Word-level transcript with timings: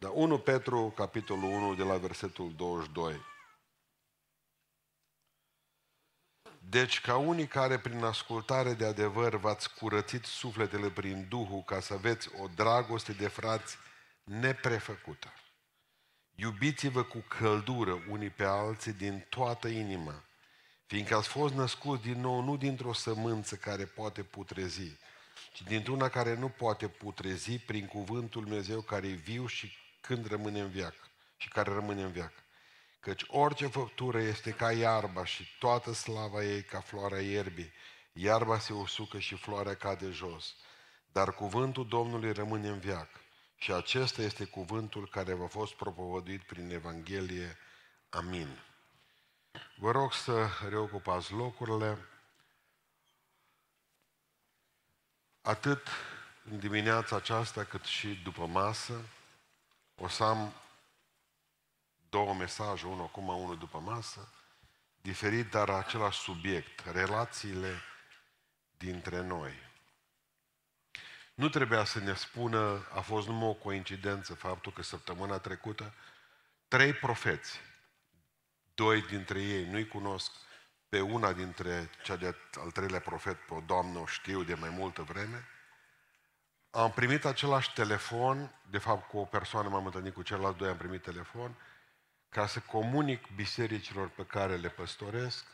Dar 0.00 0.10
1 0.14 0.38
Petru, 0.38 0.92
capitolul 0.96 1.50
1, 1.50 1.74
de 1.74 1.82
la 1.82 1.96
versetul 1.96 2.52
22. 2.56 3.20
Deci, 6.58 7.00
ca 7.00 7.16
unii 7.16 7.46
care 7.46 7.78
prin 7.78 8.04
ascultare 8.04 8.74
de 8.74 8.84
adevăr 8.84 9.36
v-ați 9.36 9.74
curățit 9.74 10.24
sufletele 10.24 10.90
prin 10.90 11.26
Duhul 11.28 11.62
ca 11.62 11.80
să 11.80 11.94
aveți 11.94 12.28
o 12.40 12.46
dragoste 12.54 13.12
de 13.12 13.28
frați 13.28 13.76
neprefăcută. 14.24 15.32
Iubiți-vă 16.34 17.02
cu 17.02 17.18
căldură 17.18 18.02
unii 18.08 18.30
pe 18.30 18.44
alții 18.44 18.92
din 18.92 19.26
toată 19.28 19.68
inima, 19.68 20.24
fiindcă 20.86 21.16
ați 21.16 21.28
fost 21.28 21.54
născuți 21.54 22.02
din 22.02 22.20
nou 22.20 22.42
nu 22.42 22.56
dintr-o 22.56 22.92
sămânță 22.92 23.56
care 23.56 23.84
poate 23.84 24.22
putrezi, 24.22 24.96
ci 25.52 25.62
dintr-una 25.62 26.08
care 26.08 26.34
nu 26.34 26.48
poate 26.48 26.88
putrezi 26.88 27.58
prin 27.58 27.86
cuvântul 27.86 28.42
Dumnezeu 28.42 28.80
care 28.80 29.06
e 29.06 29.12
viu 29.12 29.46
și 29.46 29.78
când 30.00 30.26
rămâne 30.26 30.60
în 30.60 30.70
viață 30.70 31.10
și 31.36 31.48
care 31.48 31.72
rămâne 31.72 32.02
în 32.02 32.12
viață. 32.12 32.44
Căci 33.00 33.24
orice 33.28 33.66
făptură 33.66 34.20
este 34.20 34.50
ca 34.50 34.72
iarba 34.72 35.24
și 35.24 35.56
toată 35.58 35.92
slava 35.92 36.44
ei 36.44 36.62
ca 36.62 36.80
floarea 36.80 37.20
ierbii. 37.20 37.72
Iarba 38.12 38.58
se 38.58 38.72
usucă 38.72 39.18
și 39.18 39.36
floarea 39.36 39.74
cade 39.74 40.10
jos. 40.10 40.54
Dar 41.12 41.34
cuvântul 41.34 41.88
Domnului 41.88 42.32
rămâne 42.32 42.68
în 42.68 42.78
viac. 42.78 43.08
Și 43.56 43.72
acesta 43.72 44.22
este 44.22 44.44
cuvântul 44.44 45.08
care 45.08 45.34
v-a 45.34 45.46
fost 45.46 45.74
propovăduit 45.74 46.42
prin 46.42 46.70
Evanghelie. 46.70 47.56
Amin. 48.10 48.58
Vă 49.76 49.90
rog 49.90 50.12
să 50.12 50.48
reocupați 50.68 51.32
locurile. 51.32 51.98
Atât 55.42 55.88
în 56.50 56.58
dimineața 56.58 57.16
aceasta 57.16 57.64
cât 57.64 57.84
și 57.84 58.08
după 58.08 58.46
masă 58.46 59.04
o 60.00 60.08
să 60.08 60.24
am 60.24 60.52
două 62.08 62.34
mesaje, 62.34 62.86
unul 62.86 63.04
acum, 63.04 63.28
unul 63.28 63.58
după 63.58 63.78
masă, 63.78 64.32
diferit, 65.00 65.50
dar 65.50 65.68
același 65.68 66.18
subiect, 66.18 66.80
relațiile 66.92 67.80
dintre 68.76 69.20
noi. 69.20 69.52
Nu 71.34 71.48
trebuia 71.48 71.84
să 71.84 71.98
ne 71.98 72.14
spună, 72.14 72.88
a 72.94 73.00
fost 73.00 73.26
numai 73.26 73.48
o 73.48 73.54
coincidență 73.54 74.34
faptul 74.34 74.72
că 74.72 74.82
săptămâna 74.82 75.38
trecută 75.38 75.94
trei 76.68 76.92
profeți, 76.92 77.60
doi 78.74 79.02
dintre 79.02 79.42
ei 79.42 79.64
nu-i 79.64 79.88
cunosc, 79.88 80.32
pe 80.88 81.00
una 81.00 81.32
dintre 81.32 81.90
cea 82.02 82.16
de 82.16 82.36
al 82.60 82.70
treilea 82.70 83.00
profet, 83.00 83.40
pe 83.46 83.54
o 83.54 83.60
doamnă 83.60 83.98
o 83.98 84.06
știu 84.06 84.42
de 84.42 84.54
mai 84.54 84.68
multă 84.68 85.02
vreme, 85.02 85.48
am 86.70 86.90
primit 86.90 87.24
același 87.24 87.72
telefon, 87.72 88.54
de 88.70 88.78
fapt 88.78 89.08
cu 89.08 89.18
o 89.18 89.24
persoană 89.24 89.68
m-am 89.68 89.84
întâlnit 89.84 90.14
cu 90.14 90.22
celălalt 90.22 90.56
doi, 90.56 90.68
am 90.68 90.76
primit 90.76 91.02
telefon, 91.02 91.54
ca 92.28 92.46
să 92.46 92.60
comunic 92.60 93.34
bisericilor 93.34 94.08
pe 94.08 94.24
care 94.24 94.56
le 94.56 94.68
păstoresc, 94.68 95.44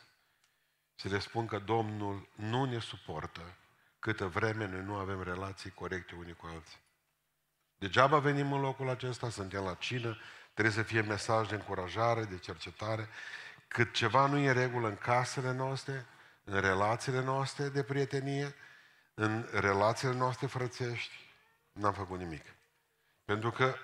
să 0.95 1.07
le 1.07 1.19
spun 1.19 1.45
că 1.45 1.59
Domnul 1.59 2.29
nu 2.35 2.65
ne 2.65 2.79
suportă 2.79 3.55
câtă 3.99 4.25
vreme 4.25 4.67
noi 4.67 4.81
nu 4.81 4.95
avem 4.95 5.23
relații 5.23 5.71
corecte 5.71 6.15
unii 6.15 6.33
cu 6.33 6.47
alții. 6.53 6.77
Degeaba 7.77 8.19
venim 8.19 8.53
în 8.53 8.61
locul 8.61 8.89
acesta, 8.89 9.29
suntem 9.29 9.63
la 9.63 9.73
cină, 9.73 10.17
trebuie 10.53 10.73
să 10.73 10.81
fie 10.81 11.01
mesaj 11.01 11.47
de 11.47 11.55
încurajare, 11.55 12.23
de 12.23 12.37
cercetare, 12.37 13.09
cât 13.67 13.93
ceva 13.93 14.25
nu 14.25 14.37
e 14.37 14.47
în 14.47 14.53
regulă 14.53 14.87
în 14.87 14.95
casele 14.95 15.53
noastre, 15.53 16.05
în 16.43 16.59
relațiile 16.59 17.23
noastre 17.23 17.69
de 17.69 17.83
prietenie, 17.83 18.55
în 19.19 19.47
relațiile 19.51 20.13
noastre 20.13 20.47
frățești, 20.47 21.13
n-am 21.71 21.93
făcut 21.93 22.19
nimic. 22.19 22.45
Pentru 23.25 23.51
că 23.51 23.75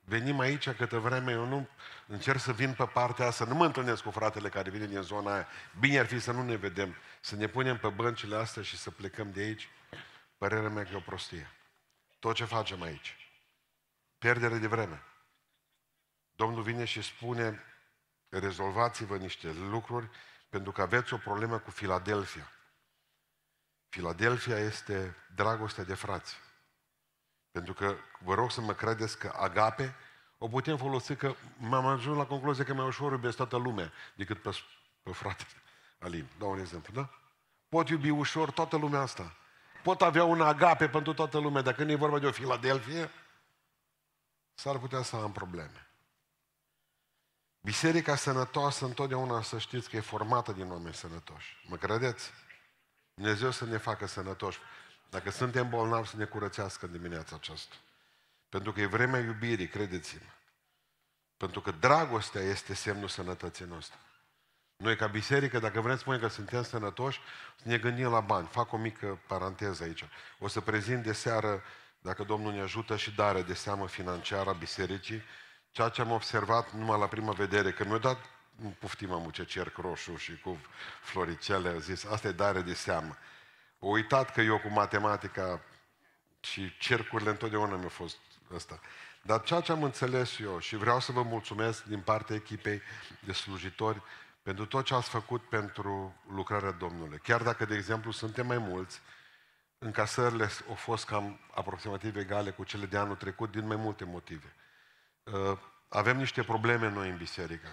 venim 0.00 0.38
aici 0.38 0.70
câtă 0.70 0.98
vreme, 0.98 1.32
eu 1.32 1.46
nu 1.46 1.68
încerc 2.06 2.40
să 2.40 2.52
vin 2.52 2.74
pe 2.74 2.86
partea 2.86 3.26
asta, 3.26 3.44
să 3.44 3.50
nu 3.50 3.56
mă 3.56 3.64
întâlnesc 3.64 4.02
cu 4.02 4.10
fratele 4.10 4.48
care 4.48 4.70
vine 4.70 4.86
din 4.86 5.00
zona 5.00 5.32
aia. 5.32 5.48
Bine 5.80 5.98
ar 5.98 6.06
fi 6.06 6.18
să 6.18 6.32
nu 6.32 6.42
ne 6.42 6.56
vedem, 6.56 6.94
să 7.20 7.36
ne 7.36 7.46
punem 7.46 7.78
pe 7.78 7.88
băncile 7.88 8.36
astea 8.36 8.62
și 8.62 8.78
să 8.78 8.90
plecăm 8.90 9.32
de 9.32 9.40
aici. 9.40 9.68
Părerea 10.38 10.68
mea 10.68 10.82
că 10.82 10.90
e 10.92 10.96
o 10.96 11.00
prostie. 11.00 11.50
Tot 12.18 12.34
ce 12.34 12.44
facem 12.44 12.82
aici. 12.82 13.16
Pierdere 14.18 14.58
de 14.58 14.66
vreme. 14.66 15.02
Domnul 16.34 16.62
vine 16.62 16.84
și 16.84 17.02
spune, 17.02 17.64
rezolvați-vă 18.28 19.16
niște 19.16 19.52
lucruri 19.52 20.10
pentru 20.48 20.72
că 20.72 20.82
aveți 20.82 21.12
o 21.12 21.16
problemă 21.16 21.58
cu 21.58 21.70
Filadelfia. 21.70 22.52
Filadelfia 23.88 24.58
este 24.58 25.16
dragostea 25.34 25.84
de 25.84 25.94
frați. 25.94 26.36
Pentru 27.50 27.72
că 27.72 27.96
vă 28.24 28.34
rog 28.34 28.50
să 28.50 28.60
mă 28.60 28.74
credeți 28.74 29.18
că 29.18 29.32
agape 29.36 29.94
o 30.38 30.48
putem 30.48 30.76
folosi 30.76 31.16
că 31.16 31.34
m-am 31.56 31.86
ajuns 31.86 32.16
la 32.16 32.26
concluzie 32.26 32.64
că 32.64 32.74
mai 32.74 32.86
ușor 32.86 33.12
iubesc 33.12 33.36
toată 33.36 33.56
lumea 33.56 33.92
decât 34.14 34.42
pe, 34.42 34.50
pe 35.02 35.12
frate 35.12 35.46
Alin. 35.98 36.28
Dau 36.38 36.50
un 36.50 36.58
exemplu, 36.58 36.92
da? 36.94 37.10
Pot 37.68 37.88
iubi 37.88 38.10
ușor 38.10 38.50
toată 38.50 38.76
lumea 38.76 39.00
asta. 39.00 39.36
Pot 39.82 40.02
avea 40.02 40.24
un 40.24 40.40
agape 40.40 40.88
pentru 40.88 41.14
toată 41.14 41.38
lumea. 41.38 41.62
Dacă 41.62 41.84
nu 41.84 41.90
e 41.90 41.94
vorba 41.94 42.18
de 42.18 42.26
o 42.26 42.32
Filadelfie, 42.32 43.10
s-ar 44.54 44.78
putea 44.78 45.02
să 45.02 45.16
am 45.16 45.32
probleme. 45.32 45.86
Biserica 47.60 48.16
sănătoasă 48.16 48.84
întotdeauna 48.84 49.42
să 49.42 49.58
știți 49.58 49.90
că 49.90 49.96
e 49.96 50.00
formată 50.00 50.52
din 50.52 50.70
oameni 50.70 50.94
sănătoși. 50.94 51.64
Mă 51.68 51.76
credeți? 51.76 52.32
Dumnezeu 53.18 53.50
să 53.50 53.64
ne 53.64 53.76
facă 53.76 54.06
sănătoși. 54.06 54.58
Dacă 55.10 55.30
suntem 55.30 55.68
bolnavi, 55.68 56.08
să 56.08 56.16
ne 56.16 56.24
curățească 56.24 56.86
în 56.86 56.92
dimineața 56.92 57.36
aceasta. 57.36 57.74
Pentru 58.48 58.72
că 58.72 58.80
e 58.80 58.86
vremea 58.86 59.20
iubirii, 59.20 59.68
credeți-mă. 59.68 60.30
Pentru 61.36 61.60
că 61.60 61.70
dragostea 61.70 62.40
este 62.40 62.74
semnul 62.74 63.08
sănătății 63.08 63.64
noastre. 63.64 63.98
Noi 64.76 64.96
ca 64.96 65.06
biserică, 65.06 65.58
dacă 65.58 65.80
vrem 65.80 65.94
să 65.94 66.00
spunem 66.00 66.20
că 66.20 66.28
suntem 66.28 66.62
sănătoși, 66.62 67.20
să 67.56 67.68
ne 67.68 67.78
gândim 67.78 68.10
la 68.10 68.20
bani. 68.20 68.46
Fac 68.46 68.72
o 68.72 68.76
mică 68.76 69.20
paranteză 69.26 69.84
aici. 69.84 70.04
O 70.38 70.48
să 70.48 70.60
prezint 70.60 71.02
de 71.02 71.12
seară, 71.12 71.62
dacă 71.98 72.24
Domnul 72.24 72.52
ne 72.52 72.60
ajută, 72.60 72.96
și 72.96 73.14
dare 73.14 73.42
de 73.42 73.54
seamă 73.54 73.88
financiară 73.88 74.50
a 74.50 74.52
bisericii, 74.52 75.22
ceea 75.70 75.88
ce 75.88 76.00
am 76.00 76.10
observat 76.10 76.72
numai 76.72 76.98
la 76.98 77.06
prima 77.06 77.32
vedere, 77.32 77.72
că 77.72 77.84
mi-a 77.84 77.98
dat 77.98 78.18
puftim 78.78 79.12
am 79.12 79.30
ce 79.30 79.44
cerc 79.44 79.76
roșu 79.76 80.16
și 80.16 80.40
cu 80.40 80.58
floricele, 81.00 81.68
a 81.68 81.78
zis, 81.78 82.04
asta 82.04 82.28
e 82.28 82.32
dare 82.32 82.60
de 82.60 82.74
seamă. 82.74 83.16
O 83.78 83.88
uitat 83.88 84.32
că 84.32 84.40
eu 84.40 84.58
cu 84.58 84.68
matematica 84.68 85.60
și 86.40 86.76
cercurile 86.78 87.30
întotdeauna 87.30 87.76
mi-a 87.76 87.88
fost 87.88 88.16
ăsta. 88.54 88.80
Dar 89.22 89.42
ceea 89.42 89.60
ce 89.60 89.72
am 89.72 89.82
înțeles 89.82 90.38
eu 90.38 90.58
și 90.58 90.76
vreau 90.76 91.00
să 91.00 91.12
vă 91.12 91.22
mulțumesc 91.22 91.84
din 91.84 92.00
partea 92.00 92.36
echipei 92.36 92.82
de 93.20 93.32
slujitori 93.32 94.02
pentru 94.42 94.66
tot 94.66 94.84
ce 94.84 94.94
ați 94.94 95.08
făcut 95.08 95.42
pentru 95.42 96.14
lucrarea 96.30 96.70
Domnului. 96.70 97.18
Chiar 97.18 97.42
dacă, 97.42 97.64
de 97.64 97.74
exemplu, 97.74 98.10
suntem 98.10 98.46
mai 98.46 98.58
mulți, 98.58 99.00
încasările 99.78 100.48
au 100.68 100.74
fost 100.74 101.04
cam 101.04 101.40
aproximativ 101.54 102.16
egale 102.16 102.50
cu 102.50 102.64
cele 102.64 102.86
de 102.86 102.96
anul 102.96 103.16
trecut 103.16 103.50
din 103.50 103.66
mai 103.66 103.76
multe 103.76 104.04
motive. 104.04 104.54
Uh, 105.22 105.58
avem 105.88 106.16
niște 106.16 106.42
probleme 106.42 106.90
noi 106.90 107.08
în 107.08 107.16
biserică 107.16 107.68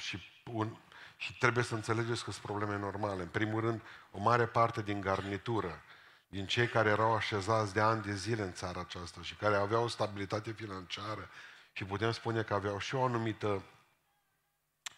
și, 0.00 0.22
un, 0.52 0.76
și 1.16 1.38
trebuie 1.38 1.64
să 1.64 1.74
înțelegeți 1.74 2.24
că 2.24 2.30
sunt 2.30 2.44
probleme 2.44 2.78
normale. 2.78 3.22
În 3.22 3.28
primul 3.28 3.60
rând, 3.60 3.82
o 4.10 4.18
mare 4.18 4.46
parte 4.46 4.82
din 4.82 5.00
garnitură, 5.00 5.82
din 6.28 6.46
cei 6.46 6.66
care 6.66 6.88
erau 6.88 7.14
așezați 7.14 7.72
de 7.72 7.80
ani 7.80 8.02
de 8.02 8.14
zile 8.14 8.42
în 8.42 8.52
țara 8.52 8.80
aceasta 8.80 9.22
și 9.22 9.34
care 9.34 9.56
aveau 9.56 9.84
o 9.84 9.88
stabilitate 9.88 10.52
financiară 10.52 11.28
și 11.72 11.84
putem 11.84 12.12
spune 12.12 12.42
că 12.42 12.54
aveau 12.54 12.78
și 12.78 12.94
o 12.94 13.04
anumită 13.04 13.62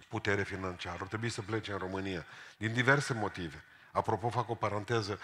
putere 0.09 0.43
financiară, 0.43 0.99
ar 1.01 1.07
trebui 1.07 1.29
să 1.29 1.43
plece 1.43 1.73
în 1.73 1.79
România, 1.79 2.25
din 2.57 2.73
diverse 2.73 3.15
motive. 3.15 3.65
Apropo, 3.93 4.29
fac 4.29 4.49
o 4.49 4.55
paranteză, 4.55 5.19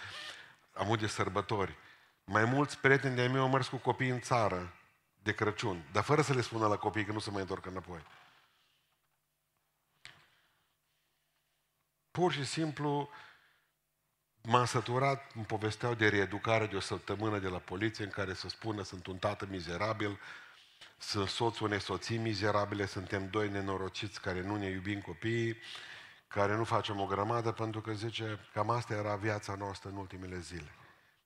am 0.73 0.97
de 1.01 1.07
sărbători. 1.07 1.77
Mai 2.25 2.45
mulți 2.45 2.79
prieteni 2.79 3.15
de-ai 3.15 3.29
mei 3.29 3.41
au 3.41 3.49
mers 3.49 3.69
cu 3.69 3.77
copii 3.77 4.09
în 4.09 4.21
țară 4.21 4.75
de 5.23 5.35
Crăciun, 5.35 5.85
dar 5.93 6.03
fără 6.03 6.23
să 6.23 6.33
le 6.33 6.41
spună 6.41 6.67
la 6.67 6.77
copii 6.77 7.05
că 7.05 7.13
nu 7.13 7.19
se 7.19 7.31
mai 7.31 7.41
întorc 7.41 7.67
înapoi. 7.67 8.05
Pur 12.11 12.33
și 12.33 12.45
simplu 12.45 13.11
m-am 14.43 14.65
săturat, 14.65 15.33
îmi 15.35 15.45
povesteau 15.45 15.95
de 15.95 16.09
reeducare 16.09 16.67
de 16.67 16.77
o 16.77 16.81
săptămână 16.81 17.39
de 17.39 17.49
la 17.49 17.59
poliție 17.59 18.05
în 18.05 18.11
care 18.11 18.35
să 18.35 18.49
spună 18.49 18.83
sunt 18.83 19.07
un 19.07 19.17
tată 19.17 19.47
mizerabil, 19.51 20.21
sunt 20.99 21.29
soțul 21.29 21.67
unei 21.67 21.81
soții 21.81 22.17
mizerabile, 22.17 22.87
suntem 22.87 23.31
doi 23.31 23.49
nenorociți 23.49 24.21
care 24.21 24.43
nu 24.43 24.57
ne 24.57 24.67
iubim 24.67 25.01
copiii, 25.01 25.57
care 26.29 26.57
nu 26.57 26.65
facem 26.65 27.01
o 27.01 27.07
grămadă 27.07 27.53
pentru 27.53 27.81
că 27.81 27.93
zice 27.93 28.39
cam 28.53 28.71
asta 28.71 28.95
era 28.95 29.17
viața 29.17 29.55
noastră 29.55 29.89
în 29.89 29.97
ultimele 29.97 30.39
zile. 30.39 30.75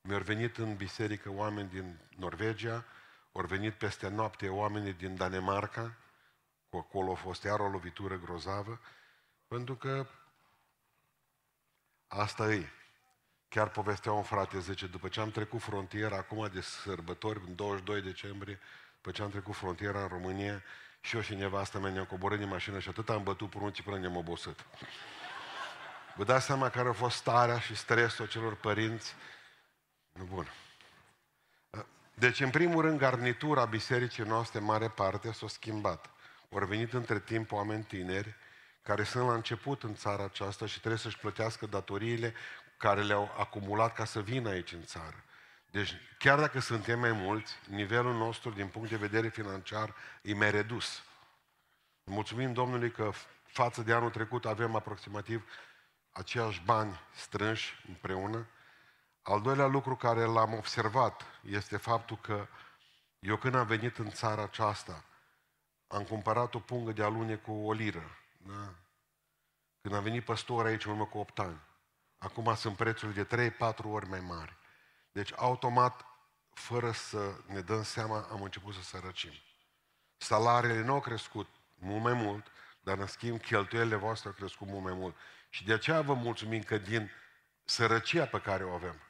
Mi-au 0.03 0.21
venit 0.21 0.57
în 0.57 0.77
biserică 0.77 1.31
oameni 1.31 1.69
din 1.69 2.01
Norvegia, 2.17 2.85
au 3.33 3.45
venit 3.45 3.75
peste 3.75 4.09
noapte 4.09 4.49
oameni 4.49 4.93
din 4.93 5.17
Danemarca, 5.17 5.97
cu 6.69 6.77
acolo 6.77 7.13
a 7.13 7.15
fost 7.15 7.43
iar 7.43 7.61
o 7.61 7.69
lovitură 7.69 8.19
grozavă, 8.19 8.81
pentru 9.49 9.77
că 9.77 10.07
Asta 12.15 12.53
e. 12.53 12.69
Chiar 13.49 13.69
povestea 13.69 14.13
un 14.13 14.23
frate, 14.23 14.61
zice, 14.61 14.87
după 14.87 15.09
ce 15.09 15.21
am 15.21 15.31
trecut 15.31 15.61
frontiera 15.61 16.17
acum 16.17 16.49
de 16.53 16.61
sărbători, 16.61 17.41
în 17.47 17.55
22 17.55 18.01
decembrie, 18.01 18.59
pe 19.01 19.11
ce 19.11 19.23
am 19.23 19.31
trecut 19.31 19.55
frontiera 19.55 20.03
în 20.03 20.09
România, 20.09 20.63
și 21.01 21.17
eu 21.17 21.23
și 21.23 21.35
nevastă 21.35 21.79
mea 21.79 21.91
ne-am 21.91 22.05
coborât 22.05 22.39
din 22.39 22.49
mașină 22.49 22.79
și 22.79 22.89
atât 22.89 23.09
am 23.09 23.23
bătut 23.23 23.51
pruncii 23.51 23.85
până 23.85 23.99
ne-am 23.99 24.17
obosit. 24.17 24.65
Vă 26.17 26.25
dați 26.25 26.45
seama 26.45 26.69
care 26.69 26.89
a 26.89 26.93
fost 26.93 27.17
starea 27.17 27.59
și 27.59 27.77
stresul 27.77 28.29
celor 28.29 28.55
părinți? 28.55 29.15
Bun. 30.29 30.53
Deci, 32.15 32.41
în 32.41 32.51
primul 32.51 32.83
rând, 32.83 32.99
garnitura 32.99 33.65
bisericii 33.65 34.25
noastre, 34.25 34.59
în 34.59 34.65
mare 34.65 34.89
parte, 34.89 35.33
s-a 35.33 35.49
schimbat. 35.49 36.11
Au 36.51 36.67
venit 36.67 36.93
între 36.93 37.21
timp 37.21 37.53
oameni 37.53 37.85
tineri 37.85 38.37
care 38.83 39.03
sunt 39.03 39.27
la 39.27 39.35
început 39.35 39.83
în 39.83 39.95
țara 39.95 40.25
aceasta 40.25 40.67
și 40.67 40.79
trebuie 40.79 41.01
să-și 41.01 41.19
plătească 41.19 41.67
datoriile 41.67 42.35
care 42.77 43.03
le-au 43.03 43.35
acumulat 43.39 43.95
ca 43.95 44.05
să 44.05 44.21
vină 44.21 44.49
aici 44.49 44.73
în 44.73 44.85
țară. 44.85 45.25
Deci, 45.71 45.95
chiar 46.19 46.39
dacă 46.39 46.61
suntem 46.61 46.99
mai 46.99 47.13
mulți, 47.13 47.59
nivelul 47.69 48.15
nostru, 48.15 48.51
din 48.51 48.67
punct 48.67 48.89
de 48.89 48.97
vedere 48.97 49.29
financiar, 49.29 49.95
e 50.23 50.35
mai 50.35 50.51
redus. 50.51 51.03
Mulțumim 52.05 52.53
Domnului 52.53 52.91
că 52.91 53.11
față 53.45 53.83
de 53.83 53.93
anul 53.93 54.11
trecut 54.11 54.45
avem 54.45 54.75
aproximativ 54.75 55.45
aceiași 56.13 56.63
bani 56.65 57.01
strânși 57.15 57.85
împreună. 57.89 58.47
Al 59.23 59.41
doilea 59.41 59.67
lucru 59.67 59.97
care 59.97 60.25
l-am 60.25 60.55
observat 60.55 61.23
este 61.43 61.77
faptul 61.77 62.19
că 62.19 62.47
eu 63.19 63.37
când 63.37 63.55
am 63.55 63.67
venit 63.67 63.99
în 63.99 64.11
țara 64.11 64.43
aceasta, 64.43 65.05
am 65.87 66.03
cumpărat 66.05 66.55
o 66.55 66.59
pungă 66.59 66.93
de 66.93 67.03
alune 67.03 67.35
cu 67.35 67.53
o 67.53 67.73
liră. 67.73 68.22
Da? 68.47 68.75
Când 69.81 69.95
am 69.95 70.03
venit 70.03 70.25
păstor 70.25 70.67
aici, 70.67 70.85
în 70.85 70.91
urmă 70.91 71.07
cu 71.07 71.19
8 71.19 71.39
ani. 71.39 71.61
Acum 72.19 72.55
sunt 72.55 72.77
prețurile 72.77 73.23
de 73.23 73.53
3-4 73.57 73.85
ori 73.85 74.09
mai 74.09 74.21
mari. 74.21 74.57
Deci, 75.13 75.33
automat, 75.37 76.05
fără 76.53 76.93
să 76.93 77.35
ne 77.47 77.61
dăm 77.61 77.83
seama, 77.83 78.29
am 78.31 78.43
început 78.43 78.75
să 78.75 78.83
sărăcim. 78.83 79.33
Salariile 80.17 80.83
nu 80.83 80.93
au 80.93 81.01
crescut 81.01 81.49
mult 81.79 82.03
mai 82.03 82.13
mult, 82.13 82.47
dar 82.81 82.99
în 82.99 83.07
schimb 83.07 83.41
cheltuielile 83.41 83.97
voastre 83.97 84.29
au 84.29 84.35
crescut 84.35 84.67
mult 84.67 84.83
mai 84.83 84.93
mult. 84.93 85.17
Și 85.49 85.65
de 85.65 85.73
aceea 85.73 86.01
vă 86.01 86.15
mulțumim 86.15 86.63
că 86.63 86.79
din 86.79 87.11
sărăcia 87.65 88.27
pe 88.27 88.41
care 88.41 88.65
o 88.65 88.73
avem, 88.73 89.01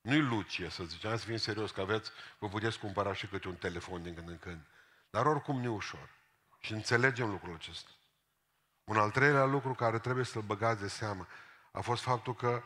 nu-i 0.00 0.20
lucie, 0.20 0.68
să 0.68 0.84
zicem, 0.84 1.16
să 1.16 1.24
fim 1.24 1.36
serios, 1.36 1.70
că 1.70 1.80
aveți, 1.80 2.10
vă 2.38 2.48
puteți 2.48 2.78
cumpăra 2.78 3.14
și 3.14 3.26
câte 3.26 3.48
un 3.48 3.56
telefon 3.56 4.02
din 4.02 4.14
când 4.14 4.28
în 4.28 4.38
când. 4.38 4.66
Dar 5.10 5.26
oricum 5.26 5.60
nu 5.60 5.74
ușor. 5.74 6.08
Și 6.58 6.72
înțelegem 6.72 7.30
lucrul 7.30 7.54
acesta. 7.54 7.90
Un 8.90 8.96
al 8.96 9.10
treilea 9.10 9.44
lucru 9.44 9.74
care 9.74 9.98
trebuie 9.98 10.24
să-l 10.24 10.42
băgați 10.42 10.80
de 10.80 10.88
seamă 10.88 11.26
a 11.70 11.80
fost 11.80 12.02
faptul 12.02 12.34
că 12.34 12.62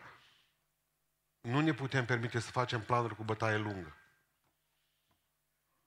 nu 1.40 1.60
ne 1.60 1.72
putem 1.72 2.04
permite 2.04 2.38
să 2.38 2.50
facem 2.50 2.82
planuri 2.82 3.16
cu 3.16 3.24
bătaie 3.24 3.56
lungă. 3.56 3.96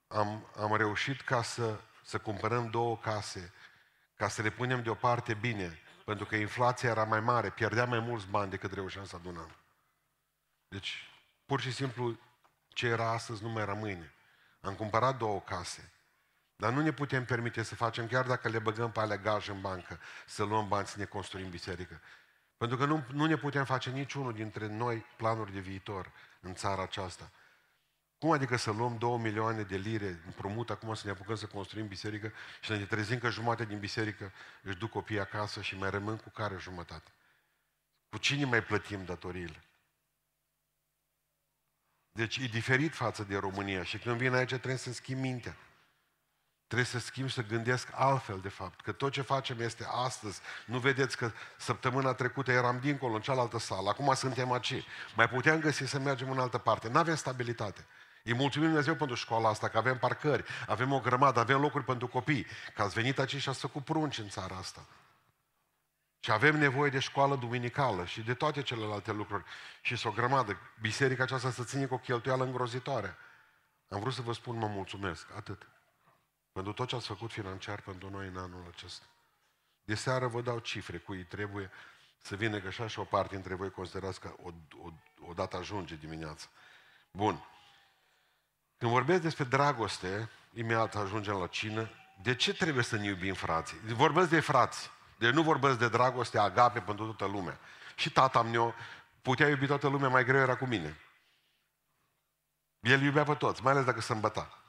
Am, 0.08 0.52
am 0.56 0.76
reușit 0.76 1.22
ca 1.22 1.42
să, 1.44 1.80
să 2.04 2.20
cumpărăm 2.20 2.70
două 2.70 2.98
case, 2.98 3.54
ca 4.16 4.28
să 4.28 4.42
le 4.42 4.50
punem 4.50 4.84
deoparte 4.84 5.34
bine, 5.34 5.80
pentru 6.06 6.26
că 6.26 6.36
inflația 6.36 6.90
era 6.90 7.04
mai 7.04 7.20
mare, 7.20 7.50
pierdeam 7.50 7.90
mai 7.90 8.00
mulți 8.00 8.28
bani 8.28 8.50
decât 8.50 8.74
reușeam 8.74 9.06
să 9.06 9.16
adunăm. 9.16 9.56
Deci, 10.68 11.10
pur 11.46 11.62
și 11.62 11.72
simplu, 11.72 12.20
ce 12.68 12.88
era 12.88 13.12
astăzi 13.12 13.44
nu 13.44 13.50
mai 13.50 13.62
era 13.62 13.74
mâine. 13.74 14.14
Am 14.62 14.76
cumpărat 14.76 15.18
două 15.18 15.42
case, 15.42 15.92
dar 16.58 16.74
nu 16.74 16.82
ne 16.82 16.92
putem 16.92 17.26
permite 17.26 17.64
să 17.64 17.76
facem, 17.76 18.08
chiar 18.08 18.26
dacă 18.26 18.50
le 18.50 18.60
băgăm 18.60 18.92
pe 18.92 19.00
alea 19.00 19.18
gaj 19.18 19.48
în 19.48 19.62
bancă, 19.62 20.00
să 20.26 20.44
luăm 20.44 20.68
bani 20.68 20.88
să 20.88 20.96
ne 20.98 21.06
construim 21.06 21.50
biserică. 21.50 22.02
Pentru 22.58 22.78
că 22.78 22.86
nu, 22.86 23.04
nu 23.12 23.26
ne 23.26 23.36
putem 23.36 23.66
face 23.66 23.90
niciunul 23.90 24.34
dintre 24.34 24.68
noi 24.68 25.06
planuri 25.18 25.54
de 25.54 25.60
viitor 25.60 26.12
în 26.40 26.54
țara 26.54 26.82
aceasta. 26.82 27.32
Cum 28.18 28.32
adică 28.32 28.56
să 28.56 28.72
luăm 28.72 28.98
două 28.98 29.18
milioane 29.18 29.64
de 29.64 29.78
lire 29.78 30.22
împrumut 30.26 30.70
acum 30.70 30.94
să 30.94 31.02
ne 31.06 31.12
apucăm 31.12 31.36
să 31.36 31.46
construim 31.46 31.88
biserică 31.88 32.32
și 32.62 32.70
să 32.70 32.76
ne 32.76 32.86
trezim 32.86 33.20
că 33.20 33.30
jumătate 33.30 33.66
din 33.66 33.80
biserică 33.80 34.32
își 34.62 34.78
duc 34.78 34.90
copiii 34.90 35.20
acasă 35.20 35.62
și 35.62 35.78
mai 35.78 35.90
rămân 35.90 36.18
cu 36.18 36.30
care 36.30 36.58
jumătate? 36.60 37.12
Cu 38.10 38.18
cine 38.18 38.46
mai 38.46 38.64
plătim 38.64 39.06
datoriile? 39.06 39.64
Deci 42.12 42.38
e 42.38 42.46
diferit 42.46 42.94
față 42.94 43.24
de 43.24 43.38
România 43.38 43.84
și 43.84 43.98
când 43.98 44.18
vin 44.18 44.34
aici 44.34 44.48
trebuie 44.48 44.76
să 44.76 44.94
schimb 44.94 45.20
mintea. 45.20 45.58
Trebuie 46.68 46.88
să 46.88 47.00
schimb, 47.00 47.30
să 47.30 47.44
gândesc 47.44 47.88
altfel, 47.92 48.40
de 48.42 48.50
fapt. 48.50 48.82
Că 48.82 48.92
tot 48.92 49.12
ce 49.12 49.22
facem 49.22 49.60
este 49.60 49.88
astăzi. 50.06 50.40
Nu 50.66 50.80
vedeți 50.80 51.18
că 51.18 51.32
săptămâna 51.58 52.14
trecută 52.14 52.52
eram 52.52 52.80
dincolo, 52.80 53.14
în 53.14 53.22
cealaltă 53.22 53.60
sală. 53.60 53.90
Acum 53.90 54.14
suntem 54.14 54.52
aici. 54.52 54.86
Mai 55.16 55.30
puteam 55.30 55.60
găsi 55.60 55.84
să 55.86 56.00
mergem 56.00 56.32
în 56.32 56.40
altă 56.40 56.58
parte. 56.58 56.90
Nu 56.90 57.00
avem 57.00 57.16
stabilitate. 57.16 57.86
Îi 58.24 58.34
mulțumim 58.34 58.68
Dumnezeu 58.68 58.96
pentru 58.96 59.16
școala 59.16 59.50
asta, 59.50 59.68
că 59.68 59.78
avem 59.78 59.98
parcări, 59.98 60.44
avem 60.68 60.92
o 60.92 61.00
grămadă, 61.00 61.40
avem 61.40 61.60
locuri 61.60 61.84
pentru 61.84 62.08
copii, 62.08 62.46
că 62.74 62.82
ați 62.82 62.94
venit 62.94 63.20
aici 63.20 63.36
și 63.36 63.50
ați 63.50 63.60
făcut 63.60 63.84
prunci 63.84 64.18
în 64.18 64.30
țara 64.30 64.56
asta. 64.56 64.86
Și 66.20 66.32
avem 66.32 66.58
nevoie 66.58 66.90
de 66.90 67.00
școală 67.00 67.36
duminicală 67.36 68.06
și 68.06 68.22
de 68.22 68.34
toate 68.34 68.62
celelalte 68.62 69.12
lucruri. 69.12 69.44
Și 69.82 69.94
este 69.94 70.08
o 70.08 70.12
grămadă. 70.12 70.58
Biserica 70.82 71.24
aceasta 71.24 71.52
să 71.52 71.64
ține 71.64 71.86
cu 71.86 71.94
o 71.94 71.98
cheltuială 71.98 72.44
îngrozitoare. 72.44 73.18
Am 73.90 74.00
vrut 74.00 74.14
să 74.14 74.22
vă 74.22 74.34
spun, 74.34 74.58
mă 74.58 74.68
mulțumesc, 74.68 75.28
atât. 75.36 75.68
Pentru 76.58 76.76
tot 76.76 76.88
ce 76.88 76.96
ați 76.96 77.08
făcut 77.08 77.32
financiar 77.32 77.82
pentru 77.82 78.10
noi 78.10 78.28
în 78.28 78.38
anul 78.38 78.72
acesta. 78.76 79.06
De 79.84 79.96
seară 79.96 80.28
vă 80.28 80.42
dau 80.42 80.60
cifre 80.60 80.98
cui 80.98 81.24
trebuie 81.24 81.72
să 82.22 82.36
vină 82.36 82.60
că 82.60 82.68
așa 82.68 82.88
și 82.88 83.00
o 83.00 83.04
parte 83.04 83.34
dintre 83.34 83.56
voi 83.56 83.72
considerați 83.72 84.20
că 84.20 84.34
o, 84.44 84.50
o, 84.84 84.90
o 85.30 85.34
dată 85.34 85.58
ajunge 85.58 85.96
dimineața. 85.96 86.48
Bun. 87.12 87.46
Când 88.78 88.92
vorbesc 88.92 89.22
despre 89.22 89.44
dragoste, 89.44 90.30
imediat 90.54 90.96
ajungem 90.96 91.36
la 91.36 91.48
cină, 91.48 91.90
de 92.22 92.36
ce 92.36 92.54
trebuie 92.54 92.84
să 92.84 92.96
ne 92.96 93.06
iubim 93.06 93.34
frații? 93.34 93.78
Vorbesc 93.80 94.30
de 94.30 94.40
frați. 94.40 94.92
Deci 95.18 95.34
nu 95.34 95.42
vorbesc 95.42 95.78
de 95.78 95.90
dragoste 95.90 96.40
agape 96.40 96.80
pentru 96.80 97.06
toată 97.06 97.34
lumea. 97.34 97.60
Și 97.96 98.12
tata 98.12 98.42
meu 98.42 98.74
putea 99.22 99.48
iubi 99.48 99.68
toată 99.68 99.88
lumea, 99.88 100.10
mai 100.10 100.26
greu 100.26 100.42
era 100.42 100.58
cu 100.58 100.66
mine. 100.66 100.98
El 102.80 103.02
iubea 103.02 103.24
pe 103.24 103.36
toți, 103.36 103.64
mai 103.64 103.72
ales 103.72 103.86
dacă 103.86 104.02
se 104.02 104.14
îmbăta 104.14 104.67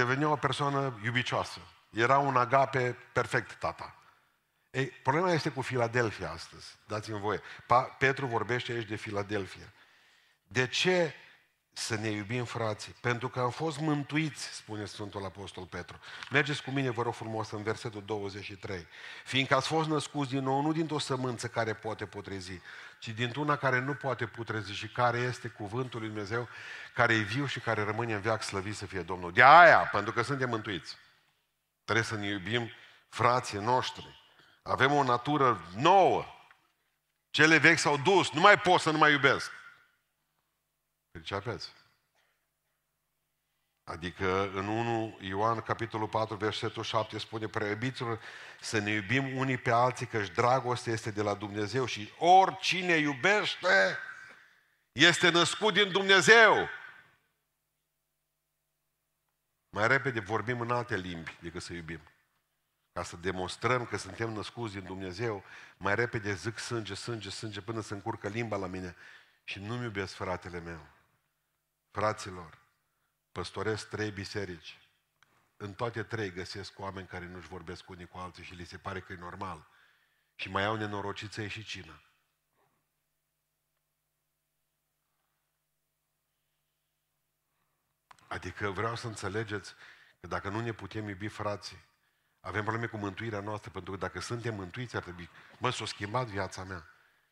devenea 0.00 0.28
o 0.30 0.36
persoană 0.36 1.00
iubicioasă. 1.04 1.60
Era 1.90 2.18
un 2.18 2.36
agape 2.36 2.96
perfect, 3.12 3.52
tata. 3.54 3.94
Ei, 4.70 4.86
problema 4.86 5.32
este 5.32 5.50
cu 5.50 5.62
Filadelfia 5.62 6.30
astăzi. 6.30 6.66
Dați-mi 6.86 7.18
voie. 7.20 7.40
Pa- 7.66 7.96
Petru 7.98 8.26
vorbește 8.26 8.72
aici 8.72 8.88
de 8.88 8.96
Filadelfia. 8.96 9.72
De 10.46 10.66
ce 10.66 11.14
să 11.72 11.94
ne 11.94 12.08
iubim, 12.08 12.44
frații? 12.44 12.94
Pentru 13.00 13.28
că 13.28 13.40
am 13.40 13.50
fost 13.50 13.78
mântuiți, 13.78 14.54
spune 14.54 14.84
Sfântul 14.84 15.24
Apostol 15.24 15.64
Petru. 15.64 16.00
Mergeți 16.30 16.62
cu 16.62 16.70
mine, 16.70 16.90
vă 16.90 17.02
rog 17.02 17.14
frumos, 17.14 17.50
în 17.50 17.62
versetul 17.62 18.02
23. 18.06 18.86
Fiindcă 19.24 19.54
ați 19.54 19.66
fost 19.66 19.88
născuți 19.88 20.30
din 20.30 20.42
nou, 20.42 20.60
nu 20.60 20.72
dintr-o 20.72 20.98
sămânță 20.98 21.48
care 21.48 21.74
poate 21.74 22.06
putrezi, 22.06 22.60
ci 22.98 23.08
dintr-una 23.08 23.56
care 23.56 23.80
nu 23.80 23.94
poate 23.94 24.26
putrezi 24.26 24.72
și 24.72 24.88
care 24.88 25.18
este 25.18 25.48
cuvântul 25.48 26.00
lui 26.00 26.08
Dumnezeu, 26.08 26.48
care 26.94 27.14
e 27.14 27.18
viu 27.18 27.46
și 27.46 27.60
care 27.60 27.84
rămâne 27.84 28.14
în 28.14 28.20
veac 28.20 28.42
slăvit 28.42 28.76
să 28.76 28.86
fie 28.86 29.02
Domnul. 29.02 29.32
De 29.32 29.42
aia, 29.42 29.78
pentru 29.78 30.12
că 30.12 30.22
suntem 30.22 30.48
mântuiți, 30.48 30.96
trebuie 31.84 32.04
să 32.04 32.16
ne 32.16 32.26
iubim 32.26 32.70
frații 33.08 33.58
noștri. 33.58 34.18
Avem 34.62 34.92
o 34.92 35.02
natură 35.02 35.64
nouă. 35.76 36.24
Cele 37.30 37.56
vechi 37.56 37.78
s-au 37.78 37.96
dus, 37.96 38.30
nu 38.30 38.40
mai 38.40 38.58
pot 38.58 38.80
să 38.80 38.90
nu 38.90 38.98
mai 38.98 39.12
iubesc. 39.12 39.50
Pricepeți? 41.10 41.72
Adică 43.84 44.50
în 44.54 44.68
1 44.68 45.18
Ioan, 45.20 45.60
capitolul 45.60 46.08
4, 46.08 46.36
versetul 46.36 46.82
7 46.82 47.18
spune 47.18 47.46
Preobiților 47.46 48.20
să 48.60 48.78
ne 48.78 48.90
iubim 48.90 49.36
unii 49.36 49.56
pe 49.56 49.70
alții, 49.70 50.06
căci 50.06 50.30
dragostea 50.30 50.92
este 50.92 51.10
de 51.10 51.22
la 51.22 51.34
Dumnezeu 51.34 51.84
și 51.84 52.12
oricine 52.18 52.96
iubește 52.96 53.98
este 54.92 55.30
născut 55.30 55.74
din 55.74 55.92
Dumnezeu. 55.92 56.68
Mai 59.70 59.88
repede 59.88 60.20
vorbim 60.20 60.60
în 60.60 60.70
alte 60.70 60.96
limbi 60.96 61.36
decât 61.40 61.62
să 61.62 61.72
iubim. 61.72 62.00
Ca 62.92 63.02
să 63.02 63.16
demonstrăm 63.16 63.86
că 63.86 63.96
suntem 63.96 64.30
născuți 64.30 64.74
din 64.74 64.84
Dumnezeu, 64.84 65.44
mai 65.76 65.94
repede 65.94 66.34
zic 66.34 66.58
sânge, 66.58 66.94
sânge, 66.94 67.30
sânge, 67.30 67.60
până 67.60 67.80
se 67.80 67.94
încurcă 67.94 68.28
limba 68.28 68.56
la 68.56 68.66
mine 68.66 68.96
și 69.44 69.58
nu-mi 69.58 69.84
iubesc 69.84 70.14
fratele 70.14 70.60
meu. 70.60 70.86
Fraților, 71.90 72.58
păstoresc 73.32 73.88
trei 73.88 74.10
biserici. 74.10 74.78
În 75.56 75.74
toate 75.74 76.02
trei 76.02 76.32
găsesc 76.32 76.78
oameni 76.78 77.06
care 77.06 77.26
nu-și 77.26 77.48
vorbesc 77.48 77.88
unii 77.88 78.06
cu 78.06 78.18
alții 78.18 78.44
și 78.44 78.54
li 78.54 78.64
se 78.64 78.78
pare 78.78 79.00
că 79.00 79.12
e 79.12 79.16
normal. 79.16 79.68
Și 80.34 80.50
mai 80.50 80.64
au 80.64 80.76
nenorociță 80.76 81.46
și 81.46 81.64
cină. 81.64 82.02
Adică 88.28 88.70
vreau 88.70 88.96
să 88.96 89.06
înțelegeți 89.06 89.74
că 90.20 90.26
dacă 90.26 90.48
nu 90.48 90.60
ne 90.60 90.72
putem 90.72 91.08
iubi 91.08 91.28
frații, 91.28 91.84
avem 92.40 92.62
probleme 92.62 92.86
cu 92.86 92.96
mântuirea 92.96 93.40
noastră, 93.40 93.70
pentru 93.70 93.92
că 93.92 93.98
dacă 93.98 94.20
suntem 94.20 94.54
mântuiți 94.54 94.96
ar 94.96 95.02
trebui, 95.02 95.30
mă, 95.58 95.70
s-a 95.70 95.86
schimbat 95.86 96.26
viața 96.26 96.64
mea. 96.64 96.86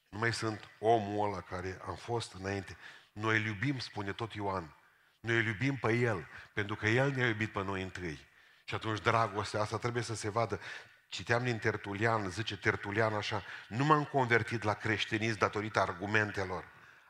Nu 0.08 0.18
mai 0.18 0.32
sunt 0.32 0.70
omul 0.78 1.26
ăla 1.26 1.40
care 1.40 1.80
am 1.86 1.96
fost 1.96 2.32
înainte. 2.32 2.76
Noi 3.18 3.36
îl 3.36 3.44
iubim, 3.44 3.78
spune 3.78 4.12
tot 4.12 4.32
Ioan. 4.32 4.74
Noi 5.20 5.36
îl 5.36 5.46
iubim 5.46 5.76
pe 5.76 5.92
El, 5.92 6.28
pentru 6.52 6.74
că 6.74 6.86
El 6.88 7.12
ne-a 7.12 7.26
iubit 7.26 7.52
pe 7.52 7.62
noi 7.62 7.82
întâi. 7.82 8.26
Și 8.64 8.74
atunci 8.74 9.00
dragostea 9.00 9.60
asta 9.60 9.78
trebuie 9.78 10.02
să 10.02 10.14
se 10.14 10.30
vadă. 10.30 10.60
Citeam 11.08 11.44
din 11.44 11.58
Tertulian, 11.58 12.30
zice 12.30 12.56
Tertulian 12.56 13.14
așa, 13.14 13.42
nu 13.68 13.84
m-am 13.84 14.04
convertit 14.04 14.62
la 14.62 14.74
creștinism 14.74 15.38
datorită 15.38 15.80
argumentelor. 15.80 16.64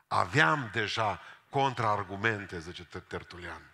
Aveam 0.07 0.69
deja 0.73 1.21
contraargumente, 1.49 2.59
zice 2.59 2.83
Tertulian. 3.07 3.71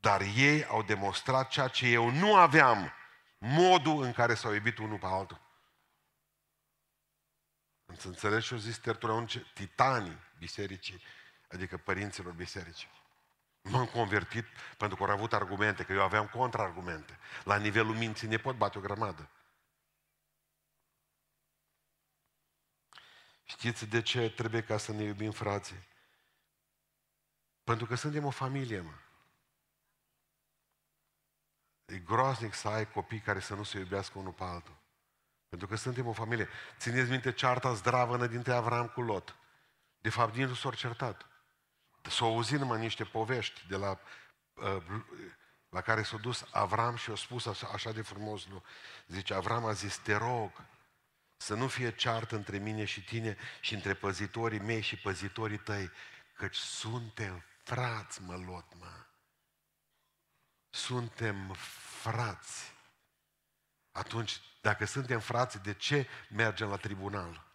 Dar 0.00 0.20
ei 0.36 0.64
au 0.64 0.82
demonstrat 0.82 1.48
ceea 1.48 1.68
ce 1.68 1.86
eu 1.86 2.10
nu 2.10 2.36
aveam, 2.36 2.92
modul 3.38 4.02
în 4.02 4.12
care 4.12 4.34
s-au 4.34 4.52
iubit 4.54 4.78
unul 4.78 4.98
pe 4.98 5.06
altul. 5.06 5.40
Îți 7.86 8.06
înțelegi 8.06 8.46
ce 8.46 8.54
au 8.54 8.60
zis 8.60 8.78
Tertulian? 8.78 9.26
Titanii 9.54 10.18
bisericii, 10.38 11.02
adică 11.52 11.76
părinților 11.76 12.32
bisericii. 12.32 12.88
M-am 13.62 13.86
convertit 13.86 14.46
pentru 14.76 14.96
că 14.96 15.02
au 15.02 15.10
avut 15.10 15.32
argumente, 15.32 15.84
că 15.84 15.92
eu 15.92 16.02
aveam 16.02 16.26
contraargumente. 16.26 17.18
La 17.44 17.56
nivelul 17.56 17.94
minții 17.94 18.28
ne 18.28 18.36
pot 18.36 18.56
bate 18.56 18.78
o 18.78 18.80
grămadă. 18.80 19.28
Știți 23.44 23.86
de 23.86 24.02
ce 24.02 24.30
trebuie 24.30 24.62
ca 24.62 24.78
să 24.78 24.92
ne 24.92 25.02
iubim 25.02 25.30
frații? 25.30 25.88
Pentru 27.64 27.86
că 27.86 27.94
suntem 27.94 28.24
o 28.24 28.30
familie, 28.30 28.80
mă. 28.80 28.94
E 31.84 31.98
groaznic 31.98 32.54
să 32.54 32.68
ai 32.68 32.90
copii 32.90 33.20
care 33.20 33.40
să 33.40 33.54
nu 33.54 33.62
se 33.62 33.78
iubească 33.78 34.18
unul 34.18 34.32
pe 34.32 34.44
altul. 34.44 34.76
Pentru 35.48 35.66
că 35.66 35.76
suntem 35.76 36.06
o 36.06 36.12
familie. 36.12 36.48
Țineți 36.78 37.10
minte 37.10 37.32
cearta 37.32 37.74
zdravănă 37.74 38.26
dintre 38.26 38.52
Avram 38.52 38.88
cu 38.88 39.00
Lot. 39.00 39.36
De 40.00 40.08
fapt, 40.08 40.34
nici 40.34 40.48
nu 40.48 40.54
s-au 40.54 40.74
certat. 40.74 41.31
S-au 42.10 42.34
auzit 42.34 42.58
numai 42.58 42.78
niște 42.78 43.04
povești 43.04 43.66
de 43.68 43.76
la, 43.76 43.98
uh, 44.54 44.82
la 45.68 45.80
care 45.80 46.02
s-a 46.02 46.16
dus 46.16 46.44
Avram 46.50 46.96
și 46.96 47.10
a 47.10 47.14
spus 47.14 47.46
așa, 47.46 47.66
așa 47.72 47.92
de 47.92 48.02
frumos. 48.02 48.46
Nu? 48.46 48.62
Zice, 49.06 49.34
Avram 49.34 49.64
a 49.64 49.72
zis, 49.72 49.96
te 49.96 50.16
rog 50.16 50.50
să 51.36 51.54
nu 51.54 51.68
fie 51.68 51.94
ceartă 51.94 52.36
între 52.36 52.58
mine 52.58 52.84
și 52.84 53.04
tine 53.04 53.36
și 53.60 53.74
între 53.74 53.94
păzitorii 53.94 54.58
mei 54.58 54.80
și 54.80 54.96
păzitorii 54.96 55.58
tăi, 55.58 55.90
căci 56.36 56.56
suntem 56.56 57.44
frați, 57.62 58.22
mă, 58.22 58.36
Lot, 58.36 58.74
mă. 58.78 59.06
Suntem 60.70 61.52
frați. 62.00 62.72
Atunci, 63.92 64.40
dacă 64.60 64.84
suntem 64.84 65.20
frați, 65.20 65.62
de 65.62 65.74
ce 65.74 66.08
mergem 66.30 66.68
la 66.68 66.76
tribunal? 66.76 67.51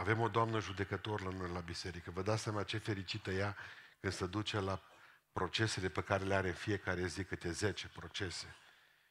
Avem 0.00 0.20
o 0.20 0.28
doamnă 0.28 0.60
judecător 0.60 1.20
la 1.22 1.30
noi 1.30 1.50
la 1.50 1.60
biserică. 1.60 2.10
Vă 2.10 2.22
dați 2.22 2.42
seama 2.42 2.62
ce 2.62 2.78
fericită 2.78 3.30
ea 3.30 3.56
când 4.00 4.12
se 4.12 4.26
duce 4.26 4.60
la 4.60 4.80
procesele 5.32 5.88
pe 5.88 6.02
care 6.02 6.24
le 6.24 6.34
are 6.34 6.48
în 6.48 6.54
fiecare 6.54 7.06
zi, 7.06 7.24
câte 7.24 7.50
10 7.50 7.88
procese. 7.88 8.54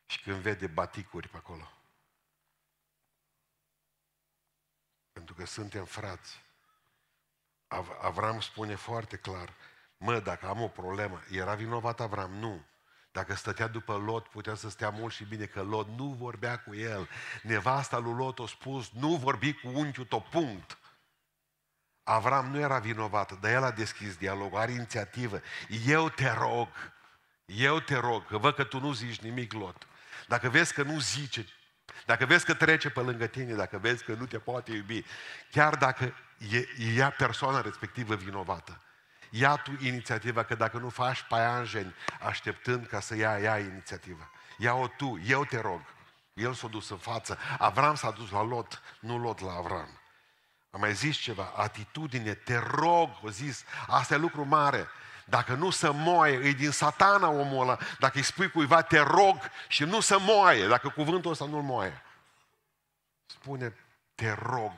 Și 0.05 0.21
când 0.21 0.35
vede 0.35 0.67
baticuri 0.67 1.27
pe 1.27 1.37
acolo. 1.37 1.71
Pentru 5.11 5.33
că 5.33 5.45
suntem 5.45 5.85
frați. 5.85 6.43
Avram 8.01 8.39
spune 8.39 8.75
foarte 8.75 9.17
clar, 9.17 9.53
mă, 9.97 10.19
dacă 10.19 10.47
am 10.47 10.61
o 10.61 10.67
problemă, 10.67 11.21
era 11.31 11.55
vinovat 11.55 11.99
Avram? 11.99 12.31
Nu. 12.31 12.65
Dacă 13.11 13.33
stătea 13.33 13.67
după 13.67 13.97
Lot, 13.97 14.27
putea 14.27 14.55
să 14.55 14.69
stea 14.69 14.89
mult 14.89 15.13
și 15.13 15.25
bine, 15.25 15.45
că 15.45 15.61
Lot 15.61 15.87
nu 15.87 16.05
vorbea 16.05 16.59
cu 16.59 16.75
el. 16.75 17.09
Nevasta 17.43 17.97
lui 17.97 18.13
Lot 18.13 18.39
a 18.39 18.45
spus, 18.47 18.91
nu 18.91 19.15
vorbi 19.15 19.53
cu 19.53 19.67
unchiul 19.67 20.05
tău, 20.05 20.21
punct. 20.21 20.78
Avram 22.09 22.51
nu 22.51 22.59
era 22.59 22.79
vinovat, 22.79 23.39
dar 23.39 23.51
el 23.51 23.63
a 23.63 23.71
deschis 23.71 24.15
dialogul, 24.15 24.59
are 24.59 24.71
inițiativă. 24.71 25.41
Eu 25.85 26.09
te 26.09 26.33
rog, 26.33 26.67
eu 27.45 27.79
te 27.79 27.95
rog, 27.95 28.27
că 28.27 28.37
văd 28.37 28.55
că 28.55 28.63
tu 28.63 28.79
nu 28.79 28.93
zici 28.93 29.19
nimic, 29.19 29.53
Lot. 29.53 29.87
Dacă 30.27 30.49
vezi 30.49 30.73
că 30.73 30.83
nu 30.83 30.99
zice, 30.99 31.45
dacă 32.05 32.25
vezi 32.25 32.45
că 32.45 32.53
trece 32.53 32.89
pe 32.89 32.99
lângă 32.99 33.27
tine, 33.27 33.53
dacă 33.53 33.77
vezi 33.77 34.03
că 34.03 34.13
nu 34.13 34.25
te 34.25 34.37
poate 34.39 34.71
iubi, 34.71 35.05
chiar 35.51 35.75
dacă 35.75 36.13
e, 36.51 36.67
ea 36.95 37.09
persoana 37.09 37.61
respectivă 37.61 38.15
vinovată, 38.15 38.81
ia 39.29 39.55
tu 39.55 39.71
inițiativa, 39.79 40.43
că 40.43 40.55
dacă 40.55 40.77
nu 40.77 40.89
faci 40.89 41.21
paianjeni 41.21 41.95
așteptând 42.19 42.87
ca 42.87 42.99
să 42.99 43.15
ia 43.15 43.39
ea 43.39 43.59
inițiativa. 43.59 44.31
Ia-o 44.57 44.87
tu, 44.87 45.19
eu 45.25 45.45
te 45.45 45.61
rog. 45.61 45.81
El 46.33 46.53
s-a 46.53 46.67
dus 46.67 46.89
în 46.89 46.97
față. 46.97 47.37
Avram 47.57 47.95
s-a 47.95 48.11
dus 48.11 48.29
la 48.29 48.41
Lot, 48.41 48.81
nu 48.99 49.17
Lot 49.17 49.39
la 49.39 49.53
Avram. 49.53 49.99
Am 50.69 50.79
mai 50.79 50.93
zis 50.93 51.17
ceva, 51.17 51.53
atitudine, 51.55 52.33
te 52.33 52.57
rog, 52.57 53.09
o 53.21 53.29
zis, 53.29 53.63
asta 53.87 54.13
e 54.13 54.17
lucru 54.17 54.43
mare. 54.43 54.87
Dacă 55.25 55.53
nu 55.53 55.69
să 55.69 55.91
moaie, 55.91 56.37
e 56.37 56.51
din 56.51 56.71
satana 56.71 57.29
omul 57.29 57.61
ăla. 57.61 57.77
Dacă 57.99 58.17
îi 58.17 58.23
spui 58.23 58.51
cuiva, 58.51 58.81
te 58.81 58.99
rog 58.99 59.37
și 59.67 59.83
nu 59.83 59.99
să 59.99 60.19
moaie, 60.19 60.67
dacă 60.67 60.89
cuvântul 60.89 61.31
ăsta 61.31 61.45
nu-l 61.45 61.61
moaie. 61.61 62.01
Spune, 63.25 63.75
te 64.15 64.31
rog. 64.31 64.71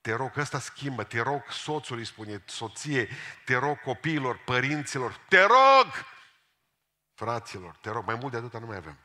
Te 0.00 0.14
rog, 0.14 0.36
ăsta 0.36 0.60
schimbă, 0.60 1.04
te 1.04 1.20
rog 1.20 1.42
soțul 1.50 1.98
îi 1.98 2.04
spune, 2.04 2.42
soție, 2.46 3.08
te 3.44 3.56
rog 3.56 3.80
copiilor, 3.80 4.38
părinților, 4.44 5.20
te 5.28 5.40
rog! 5.40 5.86
Fraților, 7.14 7.76
te 7.76 7.90
rog, 7.90 8.06
mai 8.06 8.14
mult 8.14 8.32
de 8.32 8.38
atâta 8.38 8.58
nu 8.58 8.66
mai 8.66 8.76
avem. 8.76 9.03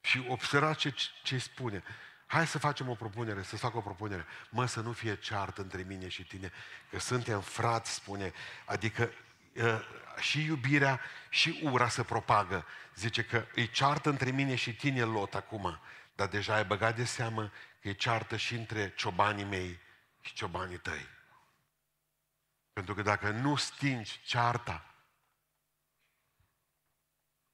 Și 0.00 0.24
observați 0.28 0.78
ce, 0.78 0.94
ce 1.22 1.38
spune. 1.38 1.82
Hai 2.26 2.46
să 2.46 2.58
facem 2.58 2.88
o 2.88 2.94
propunere, 2.94 3.42
să 3.42 3.56
fac 3.56 3.74
o 3.74 3.80
propunere. 3.80 4.26
Mă, 4.50 4.66
să 4.66 4.80
nu 4.80 4.92
fie 4.92 5.16
ceartă 5.16 5.60
între 5.60 5.82
mine 5.82 6.08
și 6.08 6.24
tine, 6.24 6.52
că 6.90 6.98
suntem 6.98 7.40
frați, 7.40 7.94
spune. 7.94 8.32
Adică 8.64 9.10
uh, 9.54 9.80
și 10.20 10.44
iubirea 10.44 11.00
și 11.28 11.60
ura 11.62 11.88
se 11.88 12.02
propagă. 12.02 12.66
Zice 12.94 13.24
că 13.24 13.46
e 13.54 13.64
ceartă 13.64 14.08
între 14.08 14.30
mine 14.30 14.54
și 14.54 14.74
tine, 14.74 15.02
Lot, 15.02 15.34
acum. 15.34 15.80
Dar 16.14 16.28
deja 16.28 16.54
ai 16.54 16.64
băgat 16.64 16.96
de 16.96 17.04
seamă 17.04 17.52
că 17.80 17.88
e 17.88 17.92
ceartă 17.92 18.36
și 18.36 18.54
între 18.54 18.92
ciobanii 18.96 19.44
mei 19.44 19.80
și 20.20 20.32
ciobanii 20.32 20.78
tăi. 20.78 21.06
Pentru 22.72 22.94
că 22.94 23.02
dacă 23.02 23.30
nu 23.30 23.56
stingi 23.56 24.20
cearta, 24.24 24.94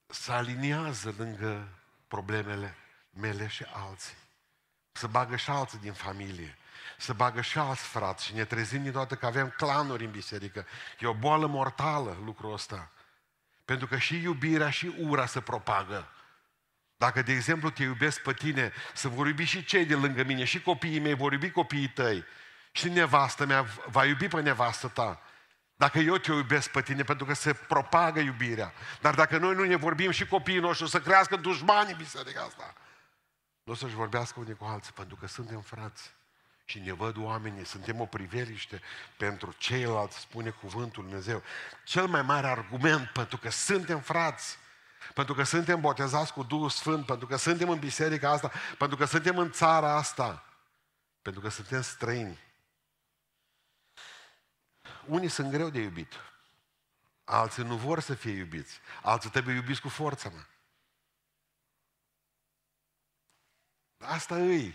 se 0.06 0.32
aliniază 0.32 1.14
lângă 1.16 1.75
problemele 2.08 2.76
mele 3.10 3.46
și 3.46 3.64
alții. 3.72 4.16
Să 4.92 5.06
bagă 5.06 5.36
și 5.36 5.50
alții 5.50 5.78
din 5.78 5.92
familie. 5.92 6.56
Să 6.98 7.12
bagă 7.12 7.40
și 7.40 7.58
alți 7.58 7.82
frați 7.82 8.24
și 8.24 8.34
ne 8.34 8.44
trezim 8.44 8.82
din 8.82 8.92
toate 8.92 9.14
că 9.14 9.26
avem 9.26 9.54
clanuri 9.56 10.04
în 10.04 10.10
biserică. 10.10 10.66
E 10.98 11.06
o 11.06 11.14
boală 11.14 11.46
mortală 11.46 12.16
lucrul 12.24 12.52
ăsta. 12.52 12.90
Pentru 13.64 13.86
că 13.86 13.98
și 13.98 14.22
iubirea 14.22 14.70
și 14.70 14.94
ura 14.98 15.26
se 15.26 15.40
propagă. 15.40 16.08
Dacă, 16.96 17.22
de 17.22 17.32
exemplu, 17.32 17.70
te 17.70 17.82
iubesc 17.82 18.20
pe 18.22 18.32
tine, 18.32 18.72
să 18.94 19.08
vor 19.08 19.26
iubi 19.26 19.44
și 19.44 19.64
cei 19.64 19.84
de 19.84 19.94
lângă 19.94 20.22
mine, 20.22 20.44
și 20.44 20.62
copiii 20.62 20.98
mei 20.98 21.14
vor 21.14 21.32
iubi 21.32 21.50
copiii 21.50 21.88
tăi. 21.88 22.24
Și 22.72 22.88
nevastă 22.88 23.46
mea 23.46 23.66
va 23.86 24.04
iubi 24.04 24.28
pe 24.28 24.40
nevastă 24.40 24.88
ta. 24.88 25.22
Dacă 25.76 25.98
eu 25.98 26.16
te 26.16 26.32
iubesc 26.32 26.70
pe 26.70 26.82
tine, 26.82 27.02
pentru 27.02 27.26
că 27.26 27.34
se 27.34 27.52
propagă 27.52 28.20
iubirea. 28.20 28.72
Dar 29.00 29.14
dacă 29.14 29.38
noi 29.38 29.54
nu 29.54 29.64
ne 29.64 29.76
vorbim 29.76 30.10
și 30.10 30.26
copiii 30.26 30.58
noștri, 30.58 30.84
o 30.84 30.88
să 30.88 31.00
crească 31.00 31.36
dușmanii 31.36 31.94
biserica 31.94 32.40
asta. 32.40 32.74
Nu 33.62 33.72
o 33.72 33.76
să-și 33.76 33.94
vorbească 33.94 34.40
unii 34.40 34.54
cu 34.54 34.64
alții, 34.64 34.92
pentru 34.92 35.16
că 35.16 35.26
suntem 35.26 35.60
frați. 35.60 36.14
Și 36.64 36.78
ne 36.78 36.92
văd 36.92 37.16
oamenii, 37.16 37.66
suntem 37.66 38.00
o 38.00 38.04
priveliște 38.04 38.80
pentru 39.16 39.54
ceilalți, 39.58 40.18
spune 40.18 40.50
cuvântul 40.50 41.02
Dumnezeu. 41.02 41.42
Cel 41.84 42.06
mai 42.06 42.22
mare 42.22 42.46
argument, 42.46 43.08
pentru 43.08 43.36
că 43.36 43.50
suntem 43.50 44.00
frați, 44.00 44.58
pentru 45.14 45.34
că 45.34 45.42
suntem 45.42 45.80
botezați 45.80 46.32
cu 46.32 46.42
Duhul 46.42 46.70
Sfânt, 46.70 47.06
pentru 47.06 47.26
că 47.26 47.36
suntem 47.36 47.68
în 47.68 47.78
biserica 47.78 48.30
asta, 48.30 48.50
pentru 48.78 48.96
că 48.96 49.04
suntem 49.04 49.38
în 49.38 49.50
țara 49.50 49.96
asta, 49.96 50.44
pentru 51.22 51.40
că 51.40 51.48
suntem 51.48 51.82
străini, 51.82 52.38
unii 55.08 55.28
sunt 55.28 55.50
greu 55.50 55.70
de 55.70 55.80
iubit. 55.80 56.12
Alții 57.24 57.62
nu 57.62 57.76
vor 57.76 58.00
să 58.00 58.14
fie 58.14 58.32
iubiți. 58.32 58.80
Alții 59.02 59.30
trebuie 59.30 59.54
iubiți 59.54 59.80
cu 59.80 59.88
forța, 59.88 60.28
mă. 60.28 60.44
Asta 63.98 64.34
îi. 64.36 64.74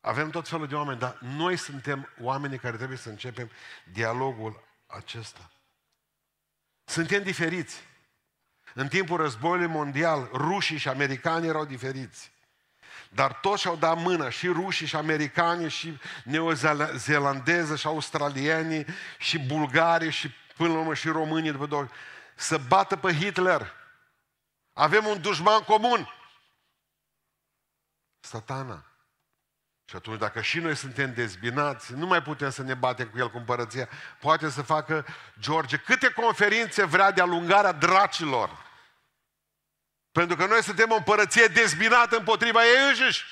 Avem 0.00 0.30
tot 0.30 0.48
felul 0.48 0.66
de 0.66 0.74
oameni, 0.74 0.98
dar 0.98 1.18
noi 1.20 1.56
suntem 1.56 2.08
oamenii 2.20 2.58
care 2.58 2.76
trebuie 2.76 2.98
să 2.98 3.08
începem 3.08 3.50
dialogul 3.92 4.64
acesta. 4.86 5.50
Suntem 6.84 7.22
diferiți. 7.22 7.88
În 8.74 8.88
timpul 8.88 9.16
războiului 9.16 9.66
mondial, 9.66 10.28
rușii 10.32 10.78
și 10.78 10.88
americanii 10.88 11.48
erau 11.48 11.64
diferiți. 11.64 12.32
Dar 13.14 13.32
toți 13.32 13.60
și-au 13.60 13.76
dat 13.76 13.96
mână, 13.96 14.30
și 14.30 14.46
rușii, 14.46 14.86
și 14.86 14.96
americani, 14.96 15.70
și 15.70 15.98
neozelandeză, 16.24 17.76
și 17.76 17.86
australieni, 17.86 18.84
și 19.18 19.38
bulgari, 19.38 20.10
și 20.10 20.34
până 20.56 20.72
la 20.72 20.78
urmă 20.78 20.94
și 20.94 21.08
românii 21.08 21.50
după 21.50 21.66
două, 21.66 21.88
să 22.34 22.58
bată 22.68 22.96
pe 22.96 23.12
Hitler. 23.12 23.72
Avem 24.72 25.06
un 25.06 25.20
dușman 25.20 25.60
comun. 25.60 26.14
Satana. 28.20 28.84
Și 29.84 29.96
atunci, 29.96 30.18
dacă 30.18 30.40
și 30.40 30.58
noi 30.58 30.76
suntem 30.76 31.14
dezbinați, 31.14 31.94
nu 31.94 32.06
mai 32.06 32.22
putem 32.22 32.50
să 32.50 32.62
ne 32.62 32.74
batem 32.74 33.08
cu 33.08 33.18
el 33.18 33.30
cu 33.30 33.36
împărăția. 33.36 33.88
Poate 34.20 34.50
să 34.50 34.62
facă 34.62 35.06
George 35.38 35.76
câte 35.76 36.12
conferințe 36.12 36.84
vrea 36.84 37.10
de 37.10 37.20
alungarea 37.20 37.72
dracilor. 37.72 38.69
Pentru 40.12 40.36
că 40.36 40.46
noi 40.46 40.62
suntem 40.62 40.90
o 40.90 40.94
împărăție 40.94 41.46
dezbinată 41.46 42.16
împotriva 42.16 42.64
ei 42.64 42.88
înșiși. 42.88 43.24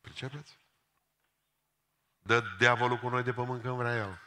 Pricepeți? 0.00 0.56
Dă 2.18 2.42
diavolul 2.58 2.98
cu 2.98 3.08
noi 3.08 3.22
de 3.22 3.32
pământ 3.32 3.62
când 3.62 3.76
vrea 3.76 3.94
el. 3.94 4.20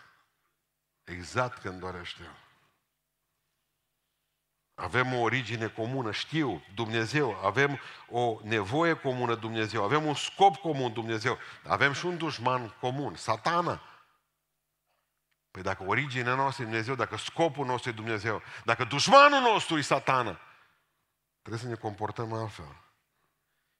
Exact 1.03 1.61
când 1.61 1.79
dorește 1.79 2.23
el. 2.23 2.37
Avem 4.75 5.13
o 5.13 5.19
origine 5.19 5.67
comună, 5.67 6.11
știu, 6.11 6.63
Dumnezeu. 6.75 7.45
Avem 7.45 7.79
o 8.09 8.39
nevoie 8.43 8.93
comună, 8.93 9.35
Dumnezeu. 9.35 9.83
Avem 9.83 10.05
un 10.05 10.15
scop 10.15 10.55
comun, 10.55 10.93
Dumnezeu. 10.93 11.37
Avem 11.67 11.93
și 11.93 12.05
un 12.05 12.17
dușman 12.17 12.69
comun, 12.69 13.15
satana. 13.15 13.81
Păi 15.51 15.61
dacă 15.61 15.83
originea 15.83 16.35
noastră 16.35 16.63
e 16.63 16.65
Dumnezeu, 16.65 16.95
dacă 16.95 17.17
scopul 17.17 17.65
nostru 17.65 17.89
e 17.89 17.93
Dumnezeu, 17.93 18.41
dacă 18.63 18.83
dușmanul 18.83 19.41
nostru 19.41 19.77
e 19.77 19.81
satana, 19.81 20.39
trebuie 21.47 21.69
să 21.69 21.75
ne 21.75 21.87
comportăm 21.89 22.33
altfel. 22.33 22.81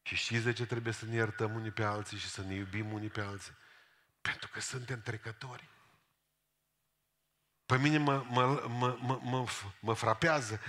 Și 0.02 0.16
știți 0.16 0.44
de 0.44 0.54
ce 0.54 0.66
trebuie 0.66 0.94
să 0.94 1.06
ne 1.06 1.16
iertăm 1.16 1.56
unii 1.56 1.72
pe 1.72 1.84
alții 1.84 2.18
și 2.18 2.30
să 2.30 2.42
ne 2.42 2.54
iubim 2.54 2.92
unii 2.94 3.10
pe 3.10 3.22
alții? 3.22 3.58
Pentru 4.22 4.50
că 4.54 4.60
suntem 4.60 5.02
trecători. 5.02 5.70
Pe 7.66 7.78
mine 7.78 7.98
mă, 7.98 8.26
mă, 8.30 8.64
mă, 8.68 8.98
mă, 9.00 9.20
mă, 9.24 9.48
mă 9.80 9.94
frapează. 9.94 10.60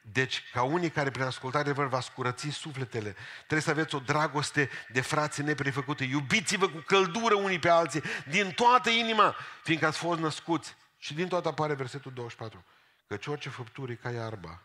Deci, 0.00 0.50
ca 0.52 0.62
unii 0.62 0.90
care 0.90 1.10
prin 1.10 1.24
ascultare 1.24 1.72
vă 1.72 1.86
va 1.86 2.00
scurăți 2.00 2.48
sufletele, 2.48 3.16
trebuie 3.36 3.60
să 3.60 3.70
aveți 3.70 3.94
o 3.94 3.98
dragoste 3.98 4.70
de 4.92 5.00
frații 5.00 5.44
neprefăcute. 5.44 6.04
Iubiți-vă 6.04 6.68
cu 6.68 6.78
căldură 6.78 7.34
unii 7.34 7.58
pe 7.58 7.68
alții, 7.68 8.02
din 8.28 8.50
toată 8.50 8.90
inima, 8.90 9.36
fiindcă 9.62 9.86
ați 9.86 9.98
fost 9.98 10.20
născuți. 10.20 10.76
Și 10.96 11.14
din 11.14 11.28
toată 11.28 11.48
apare 11.48 11.74
versetul 11.74 12.12
24. 12.12 12.64
Căci 13.06 13.26
orice 13.26 13.48
făpturi 13.48 13.96
ca 13.96 14.10
iarba. 14.10 14.62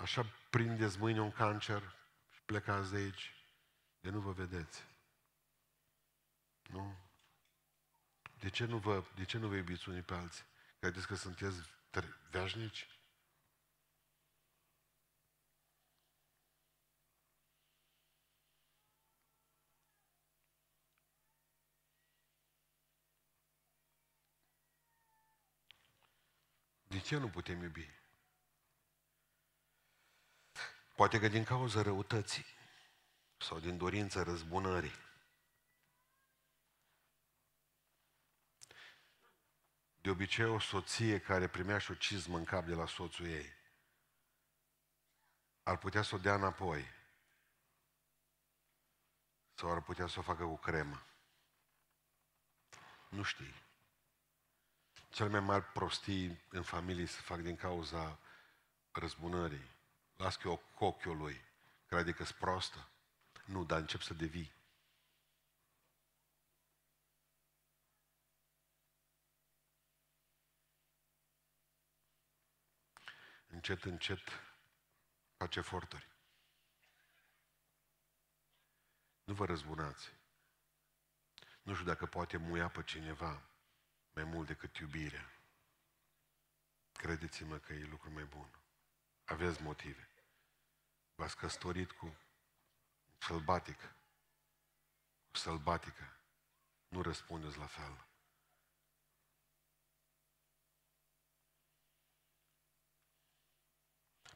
Așa 0.00 0.24
prindeți 0.50 0.98
mâine 0.98 1.20
un 1.20 1.30
cancer 1.30 1.82
și 2.30 2.42
plecați 2.42 2.90
de 2.90 2.96
aici, 2.96 3.34
de 4.00 4.10
nu 4.10 4.20
vă 4.20 4.32
vedeți. 4.32 4.82
Nu? 6.68 6.96
De 8.38 8.50
ce 8.50 8.64
nu 8.64 8.78
vă, 8.78 9.04
de 9.14 9.24
ce 9.24 9.38
nu 9.38 9.48
vă 9.48 9.54
iubiți 9.54 9.88
unii 9.88 10.02
pe 10.02 10.14
alții? 10.14 10.44
Credeți 10.78 11.06
că 11.06 11.14
sunteți 11.14 11.60
veșnici? 12.30 12.88
De 26.88 27.00
ce 27.00 27.16
nu 27.16 27.28
putem 27.28 27.62
iubi? 27.62 28.00
Poate 31.00 31.18
că 31.18 31.28
din 31.28 31.44
cauza 31.44 31.82
răutății 31.82 32.44
sau 33.36 33.60
din 33.60 33.76
dorința 33.76 34.22
răzbunării. 34.22 34.94
De 40.00 40.10
obicei 40.10 40.44
o 40.44 40.58
soție 40.58 41.20
care 41.20 41.48
primea 41.48 41.78
și 41.78 41.90
o 41.90 41.94
cizmă 41.94 42.36
în 42.36 42.44
cap 42.44 42.64
de 42.64 42.74
la 42.74 42.86
soțul 42.86 43.26
ei 43.26 43.52
ar 45.62 45.78
putea 45.78 46.02
să 46.02 46.14
o 46.14 46.18
dea 46.18 46.34
înapoi 46.34 46.84
sau 49.54 49.72
ar 49.72 49.82
putea 49.82 50.06
să 50.06 50.18
o 50.18 50.22
facă 50.22 50.44
cu 50.44 50.56
cremă. 50.56 51.06
Nu 53.08 53.22
știi. 53.22 53.54
Cel 55.08 55.28
mai 55.28 55.40
mari 55.40 55.64
prostii 55.64 56.40
în 56.50 56.62
familie 56.62 57.06
se 57.06 57.20
fac 57.20 57.38
din 57.38 57.56
cauza 57.56 58.18
răzbunării. 58.92 59.78
Las 60.20 60.36
că 60.36 60.48
eu 60.48 60.62
cochiul 60.74 61.16
lui, 61.16 61.40
crede 61.86 62.12
că-s 62.12 62.32
prostă. 62.32 62.88
Nu, 63.44 63.64
dar 63.64 63.78
încep 63.78 64.00
să 64.00 64.14
devii. 64.14 64.52
încet, 73.46 73.84
încet 73.84 74.20
face 75.36 75.58
eforturi. 75.58 76.08
Nu 79.24 79.34
vă 79.34 79.44
răzbunați. 79.44 80.12
Nu 81.62 81.72
știu 81.74 81.86
dacă 81.86 82.06
poate 82.06 82.36
muia 82.36 82.68
pe 82.68 82.82
cineva 82.82 83.42
mai 84.10 84.24
mult 84.24 84.46
decât 84.46 84.76
iubirea. 84.76 85.32
Credeți-mă 86.92 87.58
că 87.58 87.72
e 87.72 87.84
lucru 87.84 88.10
mai 88.10 88.24
bun. 88.24 88.50
Aveți 89.24 89.62
motive. 89.62 90.09
V-ați 91.20 91.36
căsătorit 91.36 91.90
cu 91.92 92.16
sălbatic, 93.18 93.80
cu 95.30 95.36
sălbatică. 95.36 96.16
Nu 96.88 97.02
răspundeți 97.02 97.58
la 97.58 97.66
fel. 97.66 98.06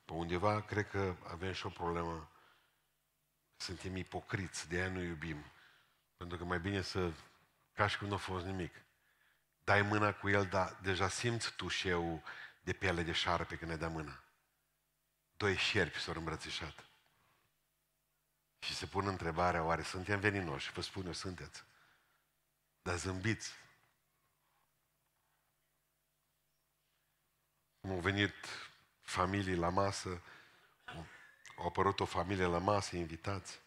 Pe 0.05 0.13
undeva 0.13 0.63
cred 0.63 0.89
că 0.89 1.17
avem 1.27 1.53
și 1.53 1.67
o 1.67 1.69
problemă. 1.69 2.31
Suntem 3.57 3.97
ipocriți, 3.97 4.69
de 4.69 4.77
aia 4.77 4.91
nu 4.91 5.03
iubim. 5.03 5.45
Pentru 6.17 6.37
că 6.37 6.45
mai 6.45 6.61
bine 6.61 6.83
să, 6.83 7.13
ca 7.73 7.87
și 7.87 7.99
cum 7.99 8.09
nu 8.09 8.15
a 8.15 8.19
fost 8.19 8.45
nimic. 8.45 8.75
Dai 9.65 9.83
mâna 9.83 10.13
cu 10.13 10.29
el, 10.29 10.47
dar 10.47 10.79
deja 10.83 11.09
simți 11.09 11.53
tu 11.57 11.69
și 11.69 11.89
eu 11.89 12.23
de 12.61 12.73
piele 12.73 13.03
de 13.03 13.13
șarpe 13.13 13.57
când 13.57 13.71
ne 13.71 13.77
dă 13.77 13.89
mâna. 13.89 14.24
Doi 15.37 15.57
șerpi 15.57 15.99
s-au 15.99 16.15
îmbrățișat. 16.17 16.85
Și 18.59 18.75
se 18.75 18.87
pun 18.87 19.07
întrebarea, 19.07 19.65
oare 19.65 19.83
suntem 19.83 20.21
veninoși? 20.21 20.73
Vă 20.73 20.81
spun 20.81 21.07
eu, 21.07 21.13
sunteți. 21.13 21.65
Dar 22.83 22.97
zâmbiți. 22.97 23.53
Cum 27.81 27.91
au 27.91 28.01
venit 28.01 28.35
familii 29.01 29.57
la 29.57 29.69
masă, 29.69 30.23
au 31.57 31.67
apărut 31.67 32.01
o 32.01 32.05
familie 32.05 32.45
la 32.45 32.59
masă, 32.59 32.97
invitați. 32.97 33.61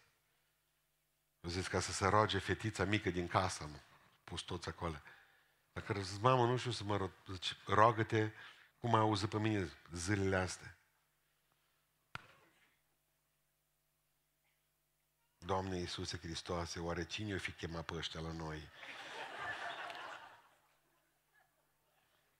Au 1.40 1.50
zis 1.50 1.66
ca 1.66 1.80
să 1.80 1.92
se 1.92 2.06
roage 2.06 2.38
fetița 2.38 2.84
mică 2.84 3.10
din 3.10 3.28
casă, 3.28 3.62
am 3.62 3.80
pus 4.24 4.40
toți 4.40 4.68
acolo. 4.68 5.02
Dacă 5.72 6.00
zis, 6.00 6.18
mamă, 6.18 6.46
nu 6.46 6.56
știu 6.56 6.70
să 6.70 6.84
mă 6.84 6.96
rog, 6.96 7.10
zice, 7.30 7.56
roagă-te 7.66 8.30
cum 8.80 8.94
ai 8.94 9.00
auzit 9.00 9.28
pe 9.28 9.38
mine 9.38 9.70
zilele 9.92 10.36
astea. 10.36 10.77
Doamne 15.48 15.78
Iisuse 15.78 16.18
Hristoase, 16.18 16.80
oare 16.80 17.04
cine 17.04 17.34
o 17.34 17.38
fi 17.38 17.52
chemat 17.52 17.84
pe 17.84 17.94
ăștia 17.94 18.20
la 18.20 18.32
noi? 18.32 18.68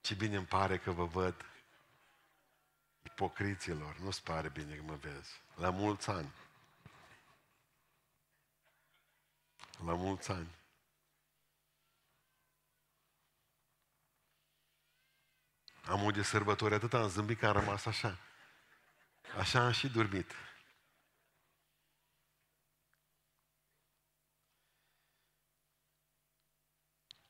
Ce 0.01 0.13
bine 0.13 0.35
îmi 0.35 0.45
pare 0.45 0.77
că 0.77 0.91
vă 0.91 1.05
văd 1.05 1.45
ipocriților, 3.03 3.97
nu-ți 3.97 4.23
pare 4.23 4.49
bine 4.49 4.75
că 4.75 4.81
mă 4.81 4.95
vezi. 4.95 5.41
La 5.55 5.69
mulți 5.69 6.09
ani. 6.09 6.33
La 9.85 9.93
mulți 9.93 10.31
ani. 10.31 10.55
Am 15.85 16.03
o 16.03 16.11
de 16.11 16.21
sărbători 16.21 16.73
atât 16.73 16.93
am 16.93 17.07
zâmbit 17.07 17.39
că 17.39 17.47
am 17.47 17.53
rămas 17.53 17.85
așa. 17.85 18.17
Așa 19.37 19.65
am 19.65 19.71
și 19.71 19.89
dormit. 19.89 20.33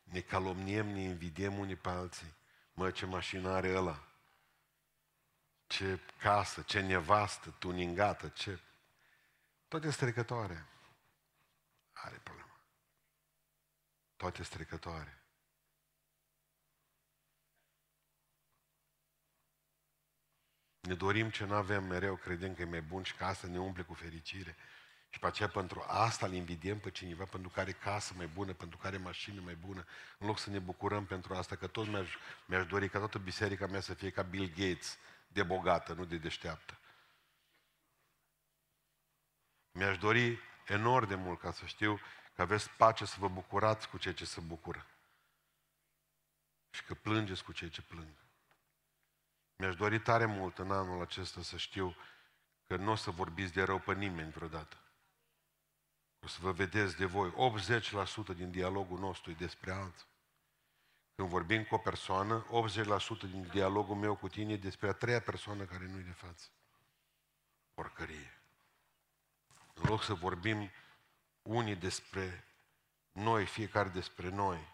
Ne 0.09 0.19
calomniem, 0.19 0.87
ne 0.87 1.01
invidiem 1.01 1.57
unii 1.57 1.75
pe 1.75 1.89
alții. 1.89 2.33
Mă, 2.73 2.91
ce 2.91 3.05
mașină 3.05 3.49
are 3.49 3.75
ăla 3.75 4.09
ce 5.69 5.99
casă, 6.17 6.61
ce 6.61 6.79
nevastă 6.79 7.55
tuningată, 7.59 8.27
ce... 8.27 8.59
Toate 9.67 9.91
strecătoare. 9.91 10.65
Are 11.91 12.15
problemă. 12.23 12.59
Toate 14.15 14.43
strecătoare. 14.43 15.23
Ne 20.79 20.95
dorim 20.95 21.29
ce 21.29 21.45
nu 21.45 21.53
avem 21.53 21.83
mereu, 21.83 22.15
credem 22.15 22.55
că 22.55 22.61
e 22.61 22.65
mai 22.65 22.81
bun 22.81 23.03
și 23.03 23.15
că 23.15 23.25
asta 23.25 23.47
ne 23.47 23.59
umple 23.59 23.83
cu 23.83 23.93
fericire. 23.93 24.55
Și 25.09 25.19
pe 25.19 25.25
aceea 25.25 25.49
pentru 25.49 25.83
asta 25.87 26.25
îl 26.25 26.33
invidiem 26.33 26.79
pe 26.79 26.91
cineva, 26.91 27.23
pentru 27.23 27.49
care 27.49 27.71
casă 27.71 28.13
mai 28.17 28.27
bună, 28.27 28.53
pentru 28.53 28.77
care 28.77 28.97
mașină 28.97 29.41
mai 29.41 29.55
bună, 29.55 29.85
în 30.17 30.27
loc 30.27 30.39
să 30.39 30.49
ne 30.49 30.59
bucurăm 30.59 31.05
pentru 31.05 31.33
asta, 31.33 31.55
că 31.55 31.67
tot 31.67 31.87
mi-aș, 31.87 32.15
mi-aș 32.45 32.65
dori 32.65 32.89
ca 32.89 32.97
toată 32.97 33.17
biserica 33.17 33.67
mea 33.67 33.79
să 33.79 33.93
fie 33.93 34.09
ca 34.09 34.21
Bill 34.21 34.47
Gates, 34.47 34.97
de 35.27 35.43
bogată, 35.43 35.93
nu 35.93 36.05
de 36.05 36.17
deșteaptă. 36.17 36.79
Mi-aș 39.71 39.97
dori 39.97 40.39
enorm 40.67 41.07
de 41.07 41.15
mult 41.15 41.39
ca 41.39 41.51
să 41.51 41.65
știu 41.65 41.99
că 42.35 42.41
aveți 42.41 42.69
pace 42.69 43.05
să 43.05 43.15
vă 43.19 43.27
bucurați 43.27 43.89
cu 43.89 43.97
ceea 43.97 44.13
ce 44.13 44.25
se 44.25 44.41
bucură. 44.41 44.85
Și 46.71 46.83
că 46.83 46.93
plângeți 46.93 47.43
cu 47.43 47.51
ceea 47.51 47.69
ce 47.69 47.81
plâng. 47.81 48.13
Mi-aș 49.55 49.75
dori 49.75 49.99
tare 49.99 50.25
mult 50.25 50.57
în 50.57 50.71
anul 50.71 51.01
acesta 51.01 51.41
să 51.41 51.57
știu 51.57 51.95
că 52.67 52.75
nu 52.75 52.91
o 52.91 52.95
să 52.95 53.11
vorbiți 53.11 53.53
de 53.53 53.63
rău 53.63 53.79
pe 53.79 53.93
nimeni 53.93 54.31
vreodată. 54.31 54.77
O 56.19 56.27
să 56.27 56.37
vă 56.41 56.51
vedeți 56.51 56.97
de 56.97 57.05
voi. 57.05 57.33
80% 58.33 58.35
din 58.35 58.51
dialogul 58.51 58.99
nostru 58.99 59.31
e 59.31 59.33
despre 59.33 59.71
alții. 59.71 60.07
Când 61.15 61.29
vorbim 61.29 61.63
cu 61.63 61.75
o 61.75 61.77
persoană, 61.77 62.45
80% 62.45 63.19
din 63.19 63.47
dialogul 63.51 63.95
meu 63.95 64.15
cu 64.15 64.27
tine 64.27 64.53
e 64.53 64.57
despre 64.57 64.89
a 64.89 64.93
treia 64.93 65.21
persoană 65.21 65.63
care 65.63 65.87
nu-i 65.87 66.03
de 66.03 66.11
față. 66.11 66.47
Porcărie. 67.73 68.41
În 69.73 69.83
loc 69.89 70.03
să 70.03 70.13
vorbim 70.13 70.69
unii 71.41 71.75
despre 71.75 72.43
noi, 73.11 73.45
fiecare 73.45 73.89
despre 73.89 74.29
noi, 74.29 74.67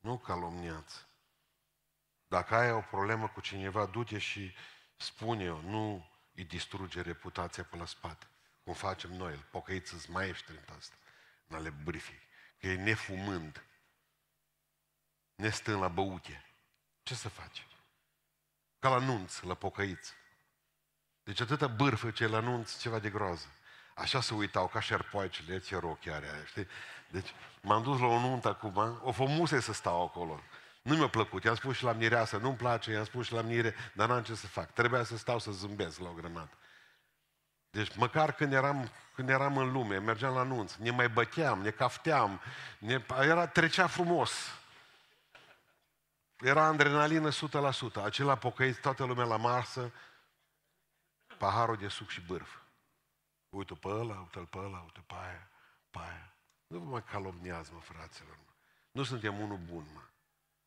nu 0.00 0.18
calomniați. 0.18 1.06
Dacă 2.28 2.54
ai 2.54 2.72
o 2.72 2.80
problemă 2.80 3.28
cu 3.28 3.40
cineva, 3.40 3.86
du-te 3.86 4.18
și 4.18 4.54
spune-o, 4.96 5.60
nu 5.60 6.10
îi 6.34 6.44
distruge 6.44 7.00
reputația 7.00 7.64
pe 7.64 7.76
la 7.76 7.86
spate. 7.86 8.26
Cum 8.68 8.76
facem 8.76 9.12
noi, 9.12 9.44
pocăiți 9.50 10.10
maestri 10.10 10.56
în 10.56 10.74
asta, 10.78 10.94
în 11.46 11.56
ale 11.56 11.70
brifi, 11.70 12.18
că 12.60 12.66
e 12.66 12.74
nefumând, 12.74 13.64
nestând 15.34 15.80
la 15.80 15.88
băute. 15.88 16.44
Ce 17.02 17.14
să 17.14 17.28
faci? 17.28 17.66
Ca 18.78 18.88
la 18.88 18.98
nunț, 18.98 19.40
la 19.40 19.54
pocăiți. 19.54 20.12
Deci 21.22 21.40
atâta 21.40 21.66
bârfă 21.66 22.10
ce 22.10 22.26
la 22.26 22.40
nunț, 22.40 22.78
ceva 22.80 22.98
de 22.98 23.10
groază. 23.10 23.46
Așa 23.94 24.20
se 24.20 24.34
uitau, 24.34 24.68
ca 24.68 24.80
șerpoaicele, 24.80 25.58
ce 25.58 25.76
rochi 25.76 26.06
are 26.06 26.30
aia, 26.30 26.44
știi? 26.44 26.66
Deci 27.10 27.34
m-am 27.62 27.82
dus 27.82 28.00
la 28.00 28.06
o 28.06 28.20
nuntă 28.20 28.48
acum, 28.48 29.00
o 29.02 29.12
fămuse 29.12 29.60
să 29.60 29.72
stau 29.72 30.02
acolo. 30.02 30.40
Nu 30.82 30.96
mi-a 30.96 31.08
plăcut, 31.08 31.44
i-am 31.44 31.54
spus 31.54 31.76
și 31.76 31.84
la 31.84 31.92
mireasă, 31.92 32.36
nu-mi 32.36 32.56
place, 32.56 32.90
i-am 32.90 33.04
spus 33.04 33.26
și 33.26 33.32
la 33.32 33.42
mire, 33.42 33.74
dar 33.92 34.08
n-am 34.08 34.22
ce 34.22 34.34
să 34.34 34.46
fac. 34.46 34.72
Trebuia 34.72 35.04
să 35.04 35.16
stau 35.16 35.38
să 35.38 35.50
zâmbesc 35.50 35.98
la 35.98 36.08
o 36.08 36.12
grămadă. 36.12 36.52
Deci 37.70 37.96
măcar 37.96 38.32
când 38.32 38.52
eram, 38.52 38.90
când 39.14 39.28
eram 39.28 39.56
în 39.56 39.72
lume, 39.72 39.98
mergeam 39.98 40.34
la 40.34 40.42
nunț, 40.42 40.74
ne 40.74 40.90
mai 40.90 41.08
băteam, 41.08 41.60
ne 41.62 41.70
cafteam, 41.70 42.40
ne, 42.78 43.04
era, 43.20 43.46
trecea 43.46 43.86
frumos. 43.86 44.32
Era 46.38 46.64
adrenalină 46.64 47.30
100%. 47.30 47.34
Acela 48.04 48.36
pocăit, 48.36 48.80
toată 48.80 49.04
lumea 49.04 49.24
la 49.24 49.36
masă, 49.36 49.92
paharul 51.38 51.76
de 51.76 51.88
suc 51.88 52.08
și 52.08 52.20
bârf. 52.20 52.56
Uite 53.48 53.74
pe 53.74 53.88
ăla, 53.88 54.18
uite-l 54.18 54.46
pe 54.46 54.58
ăla, 54.58 54.78
uite 54.78 55.04
pe 55.06 55.14
aia, 55.14 55.50
pe 55.90 55.98
aia. 55.98 56.32
Nu 56.66 56.78
vă 56.78 56.90
mai 56.90 57.04
calomniați, 57.04 57.72
mă, 57.72 57.80
fraților. 57.80 58.38
Mă. 58.46 58.52
Nu 58.90 59.02
suntem 59.02 59.40
unul 59.40 59.58
bun, 59.58 59.86
mă. 59.94 60.00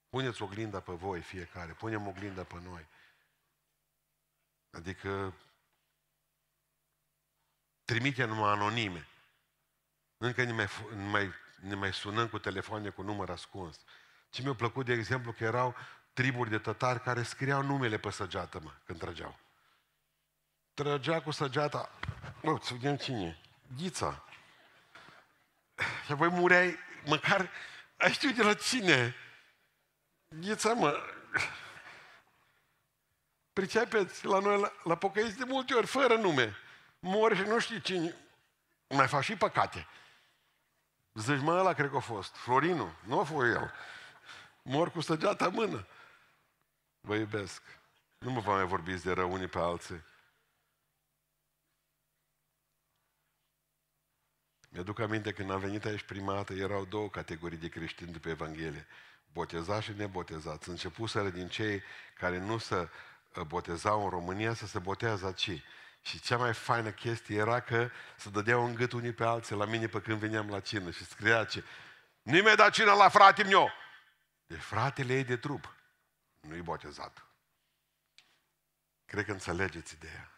Puneți 0.10 0.42
oglinda 0.42 0.80
pe 0.80 0.92
voi 0.92 1.22
fiecare, 1.22 1.72
punem 1.72 2.08
oglinda 2.08 2.44
pe 2.44 2.60
noi. 2.64 2.88
Adică 4.72 5.34
trimite 7.92 8.26
numai 8.26 8.52
anonime. 8.52 9.08
Încă 10.18 10.44
ne 10.44 10.52
mai, 10.52 10.68
ne 10.96 11.04
mai, 11.04 11.32
ne 11.60 11.76
mai 11.76 11.94
sunăm 11.94 12.28
cu 12.28 12.40
telefoane 12.40 12.90
cu 12.90 13.02
număr 13.02 13.30
ascuns. 13.30 13.80
Ce 14.30 14.42
mi-a 14.42 14.54
plăcut, 14.54 14.86
de 14.86 14.94
exemplu, 14.94 15.32
că 15.32 15.44
erau 15.44 15.76
triburi 16.14 16.50
de 16.50 16.58
tătari 16.58 17.02
care 17.02 17.24
scriau 17.24 17.62
numele 17.64 17.98
pe 17.98 18.12
săgeată, 18.12 18.60
mă, 18.64 18.72
când 18.86 19.00
trăgeau. 19.00 19.40
Trăgea 20.74 21.22
cu 21.22 21.32
săgeata, 21.32 21.90
mă, 22.42 22.60
să 22.62 22.74
vedem 22.74 22.96
cine 22.96 23.40
Ghița. 23.78 24.24
Și 26.06 26.12
apoi 26.12 26.30
mureai, 26.30 26.78
măcar, 27.06 27.50
ai 27.98 28.12
știu 28.12 28.32
de 28.32 28.44
la 28.44 28.54
cine. 28.54 29.16
Ghița, 30.28 30.74
mă, 30.74 30.98
pricepeți, 33.54 34.26
la 34.26 34.40
noi, 34.40 34.60
la, 34.60 34.72
la 34.84 34.96
pocăiți 34.96 35.38
de 35.38 35.44
multe 35.44 35.74
ori, 35.74 35.88
fără 35.88 36.16
nume. 36.16 36.56
Mori 37.02 37.36
și 37.36 37.42
nu 37.42 37.60
știi 37.60 37.82
cine. 37.82 38.16
Mai 38.88 39.08
fac 39.08 39.24
și 39.24 39.36
păcate. 39.36 39.88
Zici, 41.14 41.42
mă, 41.42 41.60
ăla 41.60 41.74
cred 41.74 41.90
că 41.90 41.96
a 41.96 42.00
fost. 42.00 42.36
Florinu, 42.36 42.94
nu 43.06 43.20
a 43.20 43.24
fost 43.24 43.56
el. 43.56 43.72
Mor 44.62 44.92
cu 44.92 45.02
săgeata 45.02 45.46
în 45.46 45.54
mână. 45.54 45.88
Vă 47.02 47.16
iubesc. 47.16 47.62
Nu 48.18 48.32
mă 48.32 48.40
vă 48.40 48.52
mai 48.52 48.66
vorbiți 48.66 49.04
de 49.04 49.12
rău 49.12 49.32
unii 49.32 49.48
pe 49.48 49.60
alții. 49.60 50.04
Mi-aduc 54.70 55.00
aminte 55.00 55.34
când 55.34 55.52
am 55.52 55.60
venit 55.60 55.86
aici 55.86 56.04
prima 56.04 56.34
dată, 56.34 56.54
erau 56.54 56.86
două 56.86 57.10
categorii 57.10 57.58
de 57.58 57.70
creștini 57.70 58.12
după 58.12 58.30
Evanghelie. 58.30 58.88
Botezați 59.34 59.84
și 59.84 59.92
nebotezați. 59.92 60.70
Începuseră 60.70 61.30
din 61.30 61.48
cei 61.48 61.84
care 62.16 62.38
nu 62.38 62.58
se 62.58 62.76
uh, 63.36 63.44
botezau 63.44 64.04
în 64.04 64.10
România 64.10 64.54
să 64.54 64.66
se 64.68 64.80
botează 64.80 65.26
aici. 65.26 65.64
Și 66.02 66.20
cea 66.20 66.38
mai 66.38 66.54
faină 66.54 66.92
chestie 66.92 67.38
era 67.38 67.60
că 67.60 67.90
se 68.18 68.30
dădeau 68.30 68.66
în 68.66 68.76
gât 68.76 68.92
unii 68.92 69.14
pe 69.14 69.24
alții 69.24 69.56
la 69.56 69.66
mine 69.66 69.88
pe 69.88 70.02
când 70.02 70.20
veneam 70.20 70.50
la 70.50 70.60
cină 70.60 70.92
și 70.92 71.06
scria 71.06 71.46
ce 71.46 71.64
Nimeni 72.22 72.56
da 72.56 72.70
cină 72.70 72.94
la 72.94 73.10
frate 73.10 73.44
meu. 73.44 73.72
Deci 74.48 74.62
fratele 74.62 75.14
ei 75.14 75.24
de 75.24 75.38
trup. 75.38 75.76
Nu-i 76.40 76.62
botezat. 76.62 77.26
Cred 79.06 79.26
că 79.26 79.32
înțelegeți 79.32 79.94
ideea. 79.94 80.32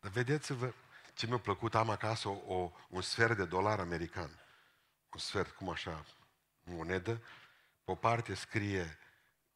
Dar 0.00 0.10
vedeți-vă 0.10 0.72
ce 1.14 1.26
mi-a 1.26 1.38
plăcut, 1.38 1.74
am 1.74 1.90
acasă 1.90 2.28
o, 2.28 2.54
o, 2.54 2.72
un 2.88 3.02
sfert 3.02 3.36
de 3.36 3.44
dolar 3.44 3.80
american. 3.80 4.30
Un 5.12 5.18
sfert, 5.18 5.50
cum 5.50 5.68
așa, 5.68 6.04
monedă. 6.62 7.16
Pe 7.84 7.90
o 7.90 7.94
parte 7.94 8.34
scrie, 8.34 8.98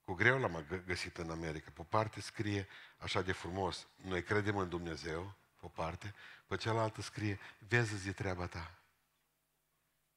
cu 0.08 0.14
greu 0.14 0.38
l-am 0.38 0.66
găsit 0.86 1.16
în 1.16 1.30
America, 1.30 1.70
pe 1.74 1.80
o 1.80 1.84
parte 1.84 2.20
scrie 2.20 2.68
așa 2.98 3.22
de 3.22 3.32
frumos, 3.32 3.86
noi 3.96 4.22
credem 4.22 4.56
în 4.56 4.68
Dumnezeu, 4.68 5.34
pe 5.60 5.66
o 5.66 5.68
parte, 5.68 6.14
pe 6.46 6.56
cealaltă 6.56 7.00
scrie, 7.00 7.38
vezi 7.58 7.96
zi 7.96 8.12
treaba 8.12 8.46
ta. 8.46 8.70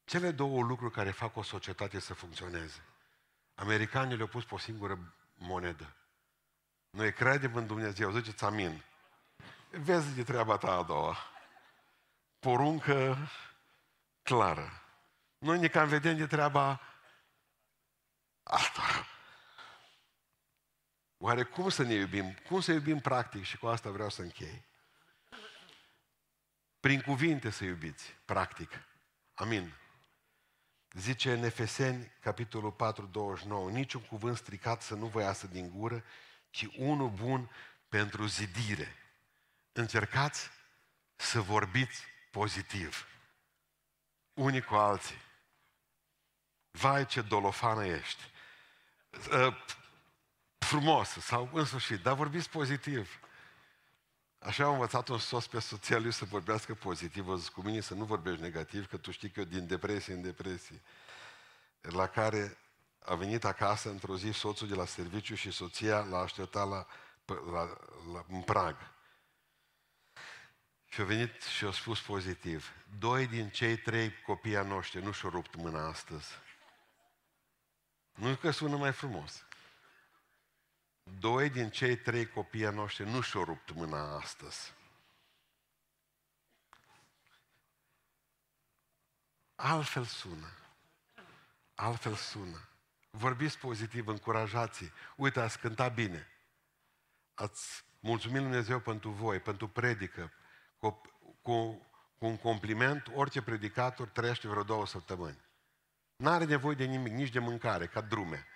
Cele 0.04 0.30
două 0.30 0.62
lucruri 0.62 0.92
care 0.92 1.10
fac 1.10 1.36
o 1.36 1.42
societate 1.42 1.98
să 1.98 2.14
funcționeze. 2.14 2.84
Americanii 3.54 4.16
le-au 4.16 4.28
pus 4.28 4.44
pe 4.44 4.54
o 4.54 4.58
singură 4.58 5.14
monedă. 5.34 5.96
Noi 6.90 7.12
credem 7.12 7.54
în 7.54 7.66
Dumnezeu, 7.66 8.10
ziceți 8.10 8.44
amin. 8.44 8.82
Vezi 9.70 10.14
de 10.14 10.22
treaba 10.22 10.56
ta 10.56 10.72
a 10.72 10.82
doua. 10.82 11.16
Poruncă 12.38 13.16
clară. 14.22 14.82
Noi 15.38 15.58
ne 15.58 15.68
cam 15.68 15.88
vedem 15.88 16.16
de 16.16 16.26
treaba 16.26 16.80
asta. 18.42 19.06
Oare 21.24 21.42
cum 21.42 21.68
să 21.68 21.82
ne 21.82 21.94
iubim? 21.94 22.34
Cum 22.48 22.60
să 22.60 22.72
iubim 22.72 23.00
practic? 23.00 23.44
Și 23.44 23.56
cu 23.56 23.66
asta 23.66 23.90
vreau 23.90 24.08
să 24.08 24.22
închei. 24.22 24.64
Prin 26.80 27.00
cuvinte 27.00 27.50
să 27.50 27.64
iubiți, 27.64 28.14
practic. 28.24 28.70
Amin. 29.34 29.74
Zice 30.92 31.32
în 31.32 31.42
Efeseni, 31.42 32.12
capitolul 32.20 32.72
4, 32.72 33.06
29, 33.06 33.70
niciun 33.70 34.00
cuvânt 34.00 34.36
stricat 34.36 34.82
să 34.82 34.94
nu 34.94 35.06
vă 35.06 35.20
iasă 35.20 35.46
din 35.46 35.70
gură, 35.70 36.04
ci 36.50 36.66
unul 36.76 37.10
bun 37.10 37.50
pentru 37.88 38.26
zidire. 38.26 38.96
Încercați 39.72 40.50
să 41.16 41.40
vorbiți 41.40 42.04
pozitiv. 42.30 43.06
Unii 44.34 44.62
cu 44.62 44.74
alții. 44.74 45.20
Vai 46.70 47.06
ce 47.06 47.20
dolofană 47.20 47.86
ești. 47.86 48.22
Ă, 50.72 50.78
frumos 50.78 51.08
sau 51.08 51.50
în 51.52 51.64
sfârșit, 51.64 52.02
dar 52.02 52.14
vorbiți 52.14 52.50
pozitiv. 52.50 53.20
Așa 54.38 54.64
am 54.64 54.72
învățat 54.72 55.08
un 55.08 55.18
sos 55.18 55.46
pe 55.46 55.58
soția 55.58 55.98
lui 55.98 56.12
să 56.12 56.24
vorbească 56.24 56.74
pozitiv, 56.74 57.24
vă 57.24 57.40
cu 57.52 57.62
mine 57.62 57.80
să 57.80 57.94
nu 57.94 58.04
vorbești 58.04 58.40
negativ, 58.40 58.88
că 58.88 58.96
tu 58.96 59.10
știi 59.10 59.30
că 59.30 59.40
eu 59.40 59.46
din 59.46 59.66
depresie 59.66 60.14
în 60.14 60.22
depresie. 60.22 60.82
La 61.80 62.06
care 62.06 62.58
a 62.98 63.14
venit 63.14 63.44
acasă 63.44 63.88
într-o 63.88 64.16
zi 64.16 64.30
soțul 64.30 64.68
de 64.68 64.74
la 64.74 64.84
serviciu 64.84 65.34
și 65.34 65.50
soția 65.50 65.98
l-a 65.98 66.18
așteptat 66.18 66.68
la, 66.68 66.86
la, 67.26 67.76
la, 68.12 68.24
în 68.28 68.42
prag. 68.42 68.76
Și 70.88 71.00
a 71.00 71.04
venit 71.04 71.42
și 71.42 71.64
a 71.64 71.70
spus 71.70 72.00
pozitiv. 72.00 72.72
Doi 72.98 73.26
din 73.26 73.48
cei 73.48 73.76
trei 73.76 74.12
copii 74.26 74.56
a 74.56 74.62
noștri 74.62 75.02
nu 75.02 75.12
și-au 75.12 75.30
rupt 75.30 75.54
mâna 75.54 75.88
astăzi. 75.88 76.28
Nu 78.12 78.34
că 78.34 78.50
sună 78.50 78.76
mai 78.76 78.92
frumos. 78.92 79.44
Doi 81.02 81.50
din 81.50 81.70
cei 81.70 81.96
trei 81.96 82.26
copii 82.26 82.66
ai 82.66 82.74
noștri 82.74 83.10
nu 83.10 83.20
și-au 83.20 83.44
rupt 83.44 83.72
mâna 83.72 84.16
astăzi. 84.16 84.74
Altfel 89.54 90.04
sună. 90.04 90.48
Altfel 91.74 92.14
sună. 92.14 92.68
Vorbiți 93.10 93.58
pozitiv, 93.58 94.06
încurajați 94.06 94.92
Uite, 95.16 95.40
ați 95.40 95.58
cântat 95.58 95.94
bine. 95.94 96.26
Ați 97.34 97.84
mulțumit 98.00 98.40
Dumnezeu 98.40 98.80
pentru 98.80 99.10
voi, 99.10 99.40
pentru 99.40 99.68
predică, 99.68 100.32
cu, 100.78 101.00
cu, 101.42 101.42
cu 101.42 101.86
cu 102.22 102.28
un 102.28 102.36
compliment, 102.36 103.10
orice 103.14 103.42
predicator 103.42 104.08
trăiește 104.08 104.48
vreo 104.48 104.62
două 104.62 104.86
săptămâni. 104.86 105.38
N-are 106.16 106.44
nevoie 106.44 106.74
de 106.74 106.84
nimic, 106.84 107.12
nici 107.12 107.30
de 107.32 107.38
mâncare, 107.38 107.86
ca 107.86 108.00
drume. 108.00 108.46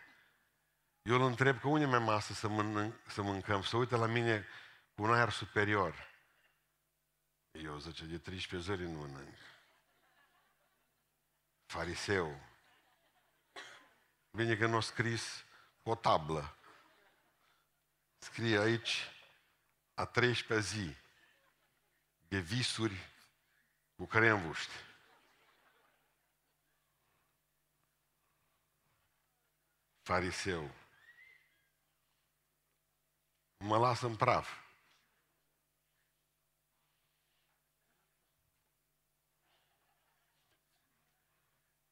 Eu 1.06 1.14
îl 1.14 1.22
întreb 1.22 1.60
că 1.60 1.68
unde 1.68 1.86
mi 1.86 2.04
masă 2.04 2.32
să, 2.32 2.48
mănânc, 2.48 2.94
să 3.06 3.22
mâncăm, 3.22 3.62
să 3.62 3.76
uite 3.76 3.96
la 3.96 4.06
mine 4.06 4.46
cu 4.94 5.02
un 5.02 5.12
aer 5.12 5.30
superior. 5.30 5.94
Eu, 7.50 7.78
zice, 7.78 8.04
de 8.04 8.18
13 8.18 8.68
zări 8.68 8.90
nu 8.90 8.98
mănânc. 8.98 9.36
Fariseu. 11.66 12.40
Bine 14.30 14.56
că 14.56 14.66
nu 14.66 14.76
a 14.76 14.80
scris 14.80 15.44
o 15.82 15.94
tablă. 15.94 16.56
Scrie 18.18 18.58
aici 18.58 19.10
a 19.94 20.06
13 20.06 20.66
zi 20.66 20.96
de 22.28 22.38
visuri 22.38 23.10
cu 23.96 24.06
care 24.06 24.28
învuști. 24.28 24.72
Fariseu. 30.02 30.84
Mă 33.66 33.78
las 33.78 34.00
în 34.00 34.16
praf. 34.16 34.64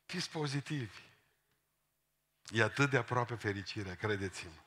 Fiți 0.07 0.31
pozitivi. 0.31 1.01
E 2.51 2.63
atât 2.63 2.91
de 2.91 2.97
aproape 2.97 3.35
fericirea, 3.35 3.95
credeți-mă. 3.95 4.63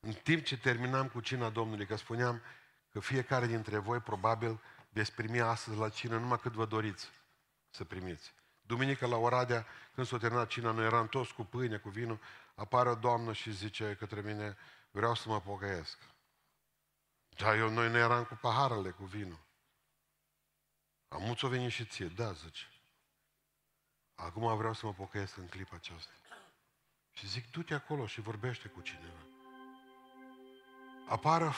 În 0.00 0.12
timp 0.12 0.44
ce 0.44 0.58
terminam 0.58 1.08
cu 1.08 1.20
cina 1.20 1.50
Domnului, 1.50 1.86
că 1.86 1.96
spuneam 1.96 2.42
că 2.92 3.00
fiecare 3.00 3.46
dintre 3.46 3.78
voi 3.78 4.00
probabil 4.00 4.60
veți 4.88 5.12
primi 5.12 5.40
astăzi 5.40 5.78
la 5.78 5.88
cină 5.88 6.18
numai 6.18 6.40
cât 6.40 6.52
vă 6.52 6.66
doriți 6.66 7.10
să 7.70 7.84
primiți. 7.84 8.34
Duminică 8.60 9.06
la 9.06 9.16
Oradea, 9.16 9.66
când 9.94 10.06
s-a 10.06 10.18
terminat 10.18 10.48
cina, 10.48 10.70
noi 10.70 10.84
eram 10.84 11.08
toți 11.08 11.34
cu 11.34 11.44
pâine, 11.44 11.76
cu 11.76 11.88
vinul, 11.88 12.20
apare 12.60 12.88
o 12.88 12.94
doamnă 12.94 13.32
și 13.32 13.52
zice 13.52 13.96
către 13.98 14.20
mine, 14.20 14.56
vreau 14.90 15.14
să 15.14 15.28
mă 15.28 15.40
pocăiesc. 15.40 15.98
Dar 17.36 17.56
eu, 17.56 17.70
noi 17.70 17.90
nu 17.90 17.96
eram 17.96 18.24
cu 18.24 18.38
paharele, 18.40 18.90
cu 18.90 19.04
vinul. 19.04 19.40
Am 21.08 21.22
mulți 21.22 21.44
o 21.44 21.48
venit 21.48 21.70
și 21.70 21.86
ție, 21.86 22.06
da, 22.06 22.32
zice. 22.32 22.64
Acum 24.14 24.56
vreau 24.56 24.72
să 24.72 24.86
mă 24.86 24.92
pocăiesc 24.92 25.36
în 25.36 25.46
clipa 25.46 25.76
aceasta. 25.76 26.12
Și 27.12 27.26
zic, 27.26 27.50
du-te 27.50 27.74
acolo 27.74 28.06
și 28.06 28.20
vorbește 28.20 28.68
cu 28.68 28.80
cineva. 28.80 29.24
Apară 31.08 31.52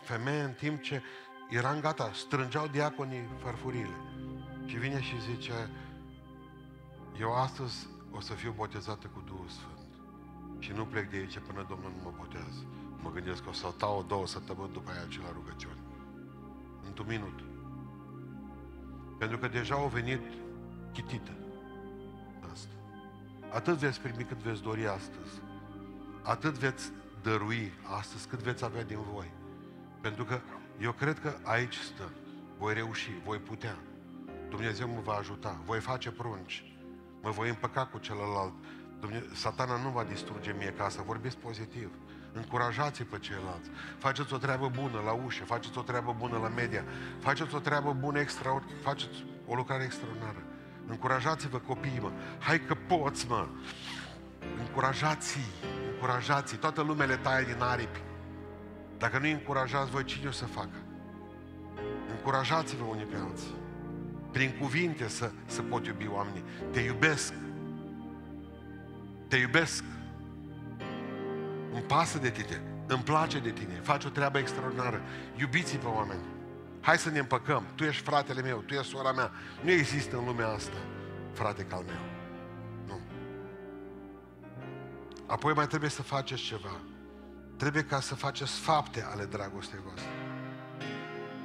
femeie 0.00 0.42
în 0.42 0.54
timp 0.54 0.82
ce 0.82 1.02
eram 1.50 1.80
gata, 1.80 2.12
strângeau 2.12 2.66
diaconii 2.66 3.28
farfurile. 3.42 3.96
Și 4.66 4.76
vine 4.76 5.02
și 5.02 5.20
zice, 5.20 5.70
eu 7.18 7.34
astăzi 7.34 7.86
o 8.10 8.20
să 8.20 8.34
fiu 8.34 8.52
botezată 8.52 9.06
cu 9.06 9.20
Duhul 9.20 9.48
Sfânt. 9.48 9.75
Și 10.66 10.72
nu 10.72 10.84
plec 10.84 11.10
de 11.10 11.16
aici 11.16 11.38
până 11.38 11.66
Domnul 11.68 11.90
nu 11.96 12.02
mă 12.02 12.12
botează. 12.16 12.62
Mă 13.02 13.10
gândesc 13.10 13.42
că 13.42 13.48
o 13.48 13.52
să 13.52 13.68
stau 13.76 14.04
două 14.08 14.26
săptămâni 14.26 14.72
după 14.72 14.90
aia 14.90 15.06
ce 15.08 15.20
la 15.20 15.32
rugăciune. 15.32 15.82
Într-un 16.86 17.06
minut. 17.08 17.38
Pentru 19.18 19.38
că 19.38 19.48
deja 19.48 19.74
au 19.74 19.88
venit 19.88 20.20
chitită. 20.92 21.30
Asta. 22.52 22.74
Atât 23.50 23.76
veți 23.76 24.00
primi 24.00 24.24
cât 24.24 24.36
veți 24.36 24.62
dori 24.62 24.86
astăzi. 24.86 25.40
Atât 26.22 26.58
veți 26.58 26.92
dărui 27.22 27.72
astăzi 27.98 28.28
cât 28.28 28.38
veți 28.38 28.64
avea 28.64 28.84
din 28.84 29.00
voi. 29.12 29.30
Pentru 30.00 30.24
că 30.24 30.40
eu 30.80 30.92
cred 30.92 31.18
că 31.18 31.36
aici 31.42 31.76
stă. 31.76 32.10
Voi 32.58 32.74
reuși, 32.74 33.10
voi 33.24 33.38
putea. 33.38 33.76
Dumnezeu 34.48 34.88
mă 34.88 35.00
va 35.00 35.12
ajuta. 35.12 35.60
Voi 35.64 35.80
face 35.80 36.10
prunci. 36.10 36.76
Mă 37.22 37.30
voi 37.30 37.48
împăca 37.48 37.86
cu 37.86 37.98
celălalt. 37.98 38.54
Dumne... 39.00 39.22
Satana 39.34 39.76
nu 39.76 39.88
va 39.88 40.04
distruge 40.04 40.54
mie 40.58 40.74
casa. 40.76 41.02
Vorbiți 41.02 41.36
pozitiv. 41.36 41.90
Încurajați 42.32 43.02
pe 43.02 43.18
ceilalți. 43.18 43.70
Faceți 43.98 44.34
o 44.34 44.36
treabă 44.36 44.70
bună 44.74 45.00
la 45.04 45.12
ușă, 45.12 45.44
faceți 45.44 45.78
o 45.78 45.82
treabă 45.82 46.14
bună 46.18 46.38
la 46.38 46.48
media, 46.48 46.84
faceți 47.18 47.54
o 47.54 47.58
treabă 47.58 47.92
bună 47.92 48.18
extra, 48.18 48.62
faceți 48.82 49.24
o 49.46 49.54
lucrare 49.54 49.84
extraordinară. 49.84 50.42
Încurajați-vă 50.86 51.58
copiii, 51.58 51.98
mă. 52.00 52.10
Hai 52.38 52.60
că 52.60 52.74
poți, 52.74 53.26
mă. 53.28 53.48
Încurajați-i, 54.58 55.66
încurajați-i. 55.92 56.56
Toată 56.56 56.82
lumea 56.82 57.06
le 57.06 57.16
taie 57.16 57.44
din 57.44 57.60
aripi. 57.60 58.02
Dacă 58.98 59.18
nu-i 59.18 59.32
încurajați 59.32 59.90
voi, 59.90 60.04
cine 60.04 60.28
o 60.28 60.30
să 60.30 60.44
facă? 60.44 60.76
Încurajați-vă 62.10 62.84
unii 62.84 63.04
pe 63.04 63.16
alții. 63.28 63.54
Prin 64.30 64.56
cuvinte 64.60 65.08
să, 65.08 65.30
să 65.46 65.62
pot 65.62 65.86
iubi 65.86 66.08
oamenii. 66.08 66.44
Te 66.70 66.80
iubesc. 66.80 67.32
Te 69.28 69.36
iubesc. 69.36 69.84
Îmi 71.72 71.82
pasă 71.82 72.18
de 72.18 72.30
tine. 72.30 72.62
Îmi 72.86 73.02
place 73.02 73.38
de 73.38 73.50
tine. 73.50 73.80
Faci 73.82 74.04
o 74.04 74.08
treabă 74.08 74.38
extraordinară. 74.38 75.00
Iubiți-i 75.36 75.78
pe 75.78 75.86
oameni. 75.86 76.20
Hai 76.80 76.98
să 76.98 77.10
ne 77.10 77.18
împăcăm. 77.18 77.64
Tu 77.74 77.84
ești 77.84 78.02
fratele 78.02 78.42
meu, 78.42 78.58
tu 78.58 78.74
ești 78.74 78.92
sora 78.92 79.12
mea. 79.12 79.30
Nu 79.62 79.70
există 79.70 80.16
în 80.16 80.24
lumea 80.24 80.48
asta 80.48 80.76
frate 81.32 81.62
ca 81.62 81.76
al 81.76 81.82
meu. 81.82 82.00
Nu. 82.86 83.00
Apoi 85.26 85.52
mai 85.52 85.66
trebuie 85.66 85.90
să 85.90 86.02
faceți 86.02 86.42
ceva. 86.42 86.80
Trebuie 87.56 87.82
ca 87.82 88.00
să 88.00 88.14
faceți 88.14 88.58
fapte 88.58 89.06
ale 89.10 89.24
dragostei 89.24 89.78
voastre. 89.84 90.10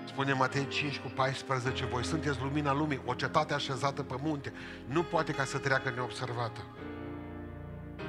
Spune 0.05 0.33
Matei 0.33 0.67
5 0.67 0.99
cu 0.99 1.07
14, 1.15 1.85
voi 1.85 2.03
sunteți 2.03 2.39
lumina 2.41 2.73
lumii, 2.73 3.01
o 3.05 3.13
cetate 3.13 3.53
așezată 3.53 4.03
pe 4.03 4.15
munte, 4.21 4.53
nu 4.85 5.03
poate 5.03 5.31
ca 5.31 5.45
să 5.45 5.57
treacă 5.57 5.89
neobservată. 5.89 6.61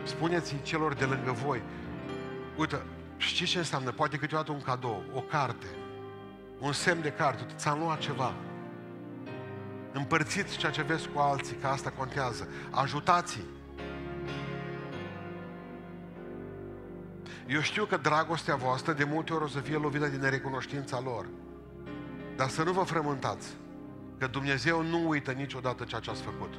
Spuneți 0.03 0.57
celor 0.63 0.95
de 0.95 1.05
lângă 1.05 1.31
voi, 1.31 1.63
uite, 2.57 2.83
știți 3.17 3.51
ce 3.51 3.59
înseamnă? 3.59 3.91
Poate 3.91 4.17
câteodată 4.17 4.53
un 4.53 4.63
cadou, 4.63 5.03
o 5.15 5.21
carte, 5.21 5.67
un 6.59 6.73
semn 6.73 7.03
de 7.03 7.11
carte, 7.11 7.47
ți-am 7.57 7.79
luat 7.79 7.99
ceva. 7.99 8.35
Împărțiți 9.93 10.57
ceea 10.57 10.73
ce 10.73 10.83
vezi 10.83 11.09
cu 11.09 11.21
alții, 11.21 11.57
că 11.57 11.67
asta 11.67 11.91
contează. 11.91 12.49
Ajutați-i. 12.71 13.45
Eu 17.49 17.61
știu 17.61 17.85
că 17.85 17.97
dragostea 17.97 18.57
voastră 18.57 18.93
de 18.93 19.05
multe 19.05 19.33
ori 19.33 19.45
o 19.45 19.47
să 19.47 19.61
fie 19.61 19.77
lovită 19.77 20.07
din 20.07 20.21
nerecunoștința 20.21 21.01
lor. 21.01 21.27
Dar 22.37 22.49
să 22.49 22.63
nu 22.63 22.73
vă 22.73 22.83
frământați 22.83 23.49
că 24.19 24.27
Dumnezeu 24.27 24.83
nu 24.83 25.09
uită 25.09 25.31
niciodată 25.31 25.85
ceea 25.85 26.01
ce 26.01 26.11
ați 26.11 26.23
făcut. 26.23 26.55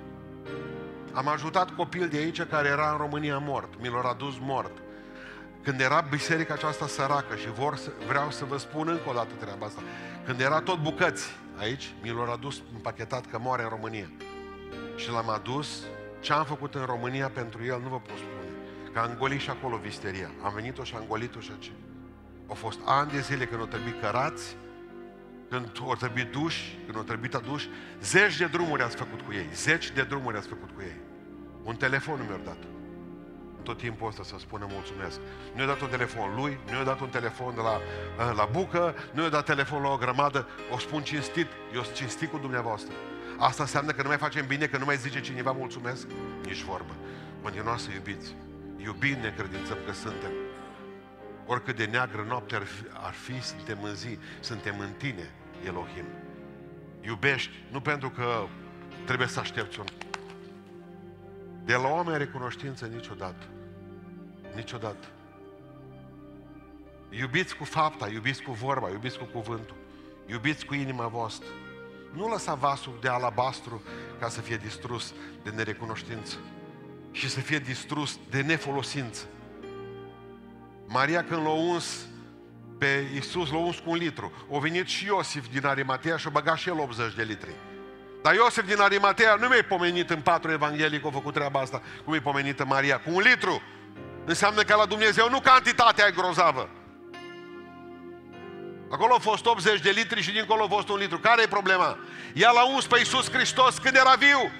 Am 1.13 1.27
ajutat 1.27 1.75
copil 1.75 2.07
de 2.07 2.17
aici 2.17 2.41
care 2.41 2.67
era 2.67 2.91
în 2.91 2.97
România 2.97 3.37
mort, 3.37 3.81
mi 3.81 3.89
l-a 3.89 4.09
adus 4.09 4.33
mort. 4.39 4.71
Când 5.63 5.79
era 5.79 6.01
biserica 6.09 6.53
aceasta 6.53 6.87
săracă 6.87 7.35
și 7.35 7.51
vor 7.51 7.75
să, 7.75 7.91
vreau 8.07 8.31
să 8.31 8.45
vă 8.45 8.57
spun 8.57 8.87
încă 8.87 9.09
o 9.09 9.13
dată 9.13 9.33
treaba 9.39 9.65
asta, 9.65 9.81
când 10.25 10.39
era 10.39 10.61
tot 10.61 10.81
bucăți 10.81 11.29
aici, 11.59 11.93
mi 12.01 12.09
l-a 12.09 12.31
adus 12.31 12.61
împachetat 12.73 13.25
că 13.25 13.39
moare 13.39 13.63
în 13.63 13.69
România. 13.69 14.09
Și 14.95 15.11
l-am 15.11 15.29
adus, 15.29 15.83
ce 16.19 16.33
am 16.33 16.45
făcut 16.45 16.75
în 16.75 16.85
România 16.85 17.29
pentru 17.29 17.63
el, 17.63 17.79
nu 17.81 17.89
vă 17.89 17.99
pot 17.99 18.17
spune. 18.17 18.51
Că 18.93 18.99
am 18.99 19.15
golit 19.17 19.39
și 19.39 19.49
acolo 19.49 19.77
visteria. 19.77 20.29
Am 20.43 20.53
venit-o 20.53 20.83
și 20.83 20.95
am 20.95 21.03
golit-o 21.07 21.39
și 21.39 21.51
ce. 21.59 21.71
Au 22.47 22.55
fost 22.55 22.79
ani 22.85 23.11
de 23.11 23.19
zile 23.19 23.45
când 23.45 23.59
au 23.59 23.65
trebuit 23.65 24.01
cărați, 24.01 24.55
când 25.53 25.69
au 25.81 25.95
trebuit 25.95 26.31
duși, 26.31 26.77
când 26.85 26.97
au 26.97 27.03
trebuit 27.03 27.33
aduși, 27.33 27.69
zeci 28.01 28.37
de 28.37 28.45
drumuri 28.45 28.83
ați 28.83 28.95
făcut 28.95 29.21
cu 29.21 29.33
ei, 29.33 29.49
zeci 29.53 29.91
de 29.91 30.03
drumuri 30.03 30.37
ați 30.37 30.47
făcut 30.47 30.69
cu 30.75 30.81
ei. 30.81 30.97
Un 31.63 31.75
telefon 31.75 32.17
nu 32.17 32.23
mi-au 32.23 32.41
dat. 32.43 32.57
Tot 33.63 33.77
timpul 33.77 34.07
ăsta 34.07 34.23
să 34.23 34.35
spună 34.39 34.67
mulțumesc. 34.69 35.19
Nu 35.53 35.61
i-a 35.61 35.67
dat 35.67 35.81
un 35.81 35.87
telefon 35.87 36.35
lui, 36.35 36.59
nu 36.69 36.77
i-a 36.77 36.83
dat 36.83 36.99
un 36.99 37.09
telefon 37.09 37.55
de 37.55 37.61
la, 37.61 37.75
eh, 38.19 38.35
la 38.35 38.49
bucă, 38.51 38.95
nu 39.11 39.21
i-a 39.21 39.29
dat 39.29 39.45
telefon 39.45 39.81
la 39.81 39.89
o 39.89 39.97
grămadă. 39.97 40.47
O 40.71 40.77
spun 40.77 41.01
cinstit, 41.01 41.47
eu 41.73 41.83
sunt 41.83 41.95
cinstit 41.95 42.29
cu 42.31 42.37
dumneavoastră. 42.37 42.93
Asta 43.37 43.63
înseamnă 43.63 43.91
că 43.91 44.01
nu 44.01 44.07
mai 44.07 44.17
facem 44.17 44.45
bine, 44.47 44.65
că 44.65 44.77
nu 44.77 44.85
mai 44.85 44.97
zice 44.97 45.21
cineva 45.21 45.51
mulțumesc? 45.51 46.07
Nici 46.45 46.63
vorbă. 46.63 46.95
Continuați 47.41 47.83
să 47.83 47.89
iubiți. 47.93 48.35
Iubind 48.77 49.23
ne 49.23 49.33
credințăm 49.37 49.77
că 49.85 49.93
suntem. 49.93 50.31
Oricât 51.45 51.75
de 51.75 51.85
neagră 51.85 52.25
noapte 52.27 52.55
ar 52.55 52.63
fi, 52.63 52.83
ar 52.93 53.13
fi, 53.13 53.41
suntem 53.41 53.77
în 53.83 53.95
zi, 53.95 54.17
suntem 54.39 54.79
în 54.79 54.91
tine, 54.97 55.31
Elohim. 55.65 56.05
Iubești, 57.01 57.51
nu 57.71 57.81
pentru 57.81 58.09
că 58.09 58.45
trebuie 59.05 59.27
să 59.27 59.39
aștepți 59.39 59.79
un... 59.79 59.85
De 61.65 61.73
la 61.73 61.87
oameni 61.87 62.17
recunoștință 62.17 62.85
niciodată. 62.85 63.45
Niciodată. 64.55 65.07
Iubiți 67.09 67.55
cu 67.55 67.63
fapta, 67.63 68.09
iubiți 68.09 68.41
cu 68.41 68.51
vorba, 68.51 68.89
iubiți 68.89 69.17
cu 69.17 69.25
cuvântul. 69.25 69.75
Iubiți 70.25 70.65
cu 70.65 70.73
inima 70.73 71.07
voastră. 71.07 71.47
Nu 72.13 72.29
lăsa 72.29 72.53
vasul 72.53 72.97
de 73.01 73.07
alabastru 73.07 73.81
ca 74.19 74.29
să 74.29 74.41
fie 74.41 74.57
distrus 74.57 75.13
de 75.43 75.49
nerecunoștință 75.49 76.37
și 77.11 77.29
să 77.29 77.39
fie 77.39 77.59
distrus 77.59 78.19
de 78.29 78.41
nefolosință. 78.41 79.25
Maria 80.87 81.23
când 81.23 81.41
l-a 81.41 81.51
uns 81.51 82.07
pe 82.83 83.07
Iisus 83.13 83.51
l-a 83.51 83.57
uns 83.57 83.77
cu 83.77 83.89
un 83.89 83.97
litru. 83.97 84.31
O 84.49 84.59
venit 84.59 84.87
și 84.87 85.05
Iosif 85.05 85.45
din 85.51 85.65
Arimatea 85.65 86.17
și 86.17 86.27
a 86.27 86.29
băgat 86.29 86.57
și 86.57 86.69
el 86.69 86.79
80 86.79 87.13
de 87.13 87.23
litri. 87.23 87.49
Dar 88.21 88.33
Iosif 88.33 88.65
din 88.65 88.79
Arimatea 88.79 89.35
nu 89.35 89.47
mi-e 89.47 89.61
pomenit 89.61 90.09
în 90.09 90.21
patru 90.21 90.51
evanghelii 90.51 90.99
că 90.99 91.07
a 91.07 91.11
făcut 91.11 91.33
treaba 91.33 91.59
asta, 91.59 91.81
cum 92.03 92.13
e 92.13 92.19
pomenită 92.19 92.65
Maria, 92.65 92.99
cu 92.99 93.09
un 93.13 93.21
litru. 93.21 93.61
Înseamnă 94.25 94.61
că 94.61 94.75
la 94.75 94.85
Dumnezeu 94.85 95.29
nu 95.29 95.39
cantitatea 95.39 96.07
e 96.07 96.11
grozavă. 96.11 96.69
Acolo 98.89 99.13
a 99.13 99.19
fost 99.19 99.45
80 99.45 99.81
de 99.81 99.89
litri 99.89 100.21
și 100.21 100.31
dincolo 100.31 100.63
a 100.63 100.67
fost 100.67 100.89
un 100.89 100.97
litru. 100.97 101.19
Care 101.19 101.41
e 101.41 101.47
problema? 101.47 101.97
Ea 102.33 102.51
l-a 102.51 102.65
uns 102.73 102.85
pe 102.87 102.97
Iisus 102.97 103.31
Hristos 103.31 103.77
când 103.77 103.95
era 103.95 104.15
viu. 104.15 104.51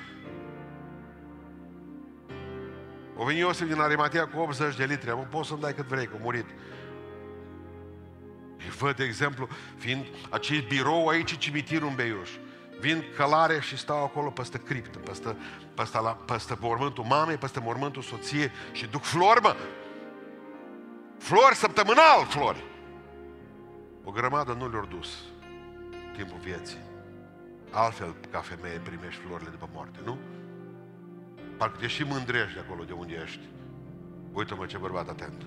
O 3.16 3.26
venit 3.26 3.42
Iosif 3.42 3.68
din 3.68 3.80
Arimatea 3.80 4.28
cu 4.28 4.40
80 4.40 4.76
de 4.76 4.86
litri. 4.86 5.10
Am 5.10 5.28
poți 5.30 5.48
să-mi 5.48 5.62
dai 5.62 5.74
cât 5.74 5.86
vrei, 5.86 6.06
că 6.06 6.14
a 6.16 6.22
murit. 6.22 6.46
Îi 8.64 8.70
văd, 8.70 8.96
de 8.96 9.04
exemplu, 9.04 9.48
fiind 9.78 10.06
acest 10.30 10.68
birou 10.68 11.08
aici, 11.08 11.38
cimitirul 11.38 11.88
în 11.88 11.96
Beiuș. 11.96 12.30
Vin 12.80 13.04
călare 13.16 13.60
și 13.60 13.78
stau 13.78 14.04
acolo 14.04 14.30
peste 14.30 14.58
criptă, 14.58 14.98
peste, 14.98 15.36
peste, 15.74 16.00
la, 16.00 16.10
peste 16.10 16.58
mormântul 16.60 17.04
mamei, 17.04 17.38
peste 17.38 17.60
mormântul 17.60 18.02
soției 18.02 18.52
și 18.72 18.88
duc 18.88 19.04
flori, 19.04 19.42
mă. 19.42 19.56
Flori 21.18 21.56
săptămânal, 21.56 22.26
flori. 22.30 22.64
O 24.04 24.12
grămadă 24.12 24.54
nu 24.54 24.70
le-au 24.70 24.86
dus 24.86 25.08
timpul 26.16 26.40
vieții. 26.42 26.78
Altfel, 27.72 28.16
ca 28.32 28.40
femeie, 28.40 28.80
primești 28.80 29.22
florile 29.22 29.50
după 29.50 29.70
moarte, 29.74 30.00
nu? 30.06 30.18
Parcă 31.58 31.78
te 31.80 31.88
și 31.88 32.04
mândrești 32.04 32.54
de 32.54 32.60
acolo 32.60 32.84
de 32.84 32.94
unde 32.94 33.22
ești. 33.24 33.40
Uită-mă 34.34 34.66
ce 34.66 34.78
bărbat 34.78 35.10
atent. 35.10 35.42